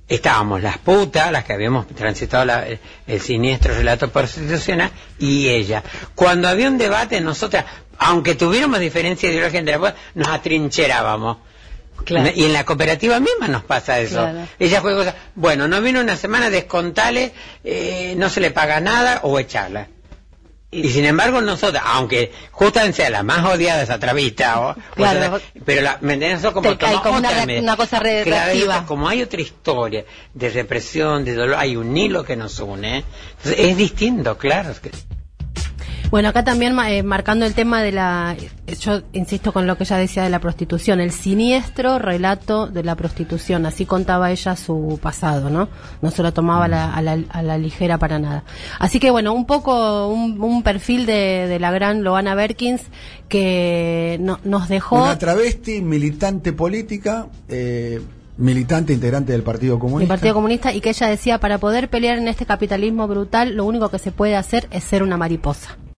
Estábamos 0.07 0.61
las 0.61 0.77
putas, 0.77 1.31
las 1.31 1.43
que 1.45 1.53
habíamos 1.53 1.87
transitado 1.87 2.45
la- 2.45 2.67
el, 2.67 2.79
el 3.07 3.19
siniestro 3.21 3.73
relato 3.73 4.11
prostitucional, 4.11 4.91
y 5.17 5.47
ella. 5.49 5.83
Cuando 6.13 6.47
había 6.47 6.67
un 6.69 6.77
debate, 6.77 7.19
nosotras, 7.21 7.65
aunque 7.97 8.35
tuviéramos 8.35 8.79
diferencia 8.79 9.29
ideológica 9.29 9.57
entre 9.59 9.77
las 9.79 9.93
nos 10.13 10.27
atrincherábamos. 10.27 11.37
Claro. 12.03 12.29
Y 12.35 12.43
en 12.43 12.53
la 12.53 12.65
cooperativa 12.65 13.19
misma 13.19 13.47
nos 13.47 13.63
pasa 13.63 13.99
eso. 13.99 14.15
Claro. 14.15 14.47
Ella 14.59 14.81
juega 14.81 14.97
cosas, 14.97 15.15
bueno, 15.33 15.67
no 15.67 15.81
vino 15.81 16.01
una 16.01 16.17
semana, 16.17 16.49
descontale, 16.49 17.31
eh, 17.63 18.13
no 18.17 18.29
se 18.29 18.41
le 18.41 18.51
paga 18.51 18.79
nada 18.81 19.21
o 19.23 19.39
echarla. 19.39 19.87
Y 20.83 20.89
sin 20.89 21.05
embargo 21.05 21.41
nosotros, 21.41 21.81
aunque 21.85 22.31
justamente 22.51 22.97
sea 22.97 23.09
la 23.09 23.23
más 23.23 23.45
odiada 23.45 23.81
esa 23.83 23.99
travista, 23.99 24.59
o, 24.59 24.69
o 24.71 24.75
Claro. 24.95 25.39
sea, 25.39 25.49
pero 25.65 25.81
la, 25.81 25.97
¿me 26.01 26.13
como 26.53 26.69
Te 26.69 26.77
como 27.01 27.17
una 27.17 27.29
otra 27.29 27.41
una 27.59 27.77
cosa 27.77 27.99
Claro, 28.25 28.51
como 28.85 29.07
hay 29.07 29.21
otra 29.21 29.41
historia 29.41 30.05
de 30.33 30.49
represión, 30.49 31.23
de 31.25 31.33
dolor, 31.35 31.55
hay 31.57 31.75
un 31.75 31.95
hilo 31.95 32.23
que 32.23 32.35
nos 32.35 32.59
une. 32.59 33.03
Entonces, 33.37 33.65
es 33.65 33.77
distinto, 33.77 34.37
claro. 34.37 34.71
es 34.71 34.79
que- 34.79 34.91
Bueno, 36.15 36.29
acá 36.29 36.45
también 36.45 36.79
eh, 36.79 37.03
marcando 37.03 37.45
el 37.45 37.53
tema 37.53 37.81
de 37.83 37.91
la, 37.91 38.37
yo 38.79 39.01
insisto 39.11 39.51
con 39.51 39.67
lo 39.67 39.75
que 39.77 39.83
ella 39.83 39.97
decía 39.97 40.23
de 40.23 40.29
la 40.29 40.39
prostitución, 40.39 41.01
el 41.01 41.11
siniestro 41.11 41.99
relato 41.99 42.67
de 42.67 42.83
la 42.83 42.95
prostitución, 42.95 43.65
así 43.65 43.85
contaba 43.85 44.31
ella 44.31 44.55
su 44.55 44.97
pasado, 45.01 45.49
¿no? 45.49 45.67
No 46.01 46.11
se 46.11 46.23
lo 46.23 46.31
tomaba 46.31 46.65
a 46.65 46.67
la, 46.69 46.93
a 46.93 47.01
la, 47.01 47.19
a 47.27 47.43
la 47.43 47.57
ligera 47.57 47.97
para 47.97 48.17
nada. 48.17 48.45
Así 48.79 49.01
que 49.01 49.11
bueno, 49.11 49.33
un 49.33 49.45
poco 49.45 50.07
un, 50.07 50.39
un 50.41 50.63
perfil 50.63 51.05
de, 51.05 51.47
de 51.49 51.59
la 51.59 51.71
gran 51.71 52.01
Loana 52.05 52.33
Berkins 52.33 52.83
que 53.27 54.17
no- 54.21 54.39
nos 54.45 54.69
dejó... 54.69 55.03
Una 55.03 55.17
travesti, 55.17 55.81
militante 55.81 56.53
política, 56.53 57.27
eh, 57.49 57.99
militante 58.37 58.93
integrante 58.93 59.33
del 59.33 59.43
Partido 59.43 59.79
Comunista. 59.79 60.13
Partido 60.13 60.33
Comunista 60.33 60.71
y 60.71 60.79
que 60.79 60.91
ella 60.91 61.07
decía 61.07 61.41
para 61.41 61.57
poder 61.57 61.89
pelear 61.89 62.17
en 62.19 62.29
este 62.29 62.45
capitalismo 62.45 63.05
brutal 63.05 63.53
lo 63.57 63.65
único 63.65 63.89
que 63.89 63.99
se 63.99 64.13
puede 64.13 64.37
hacer 64.37 64.69
es 64.71 64.85
ser 64.85 65.03
una 65.03 65.17
mariposa 65.17 65.75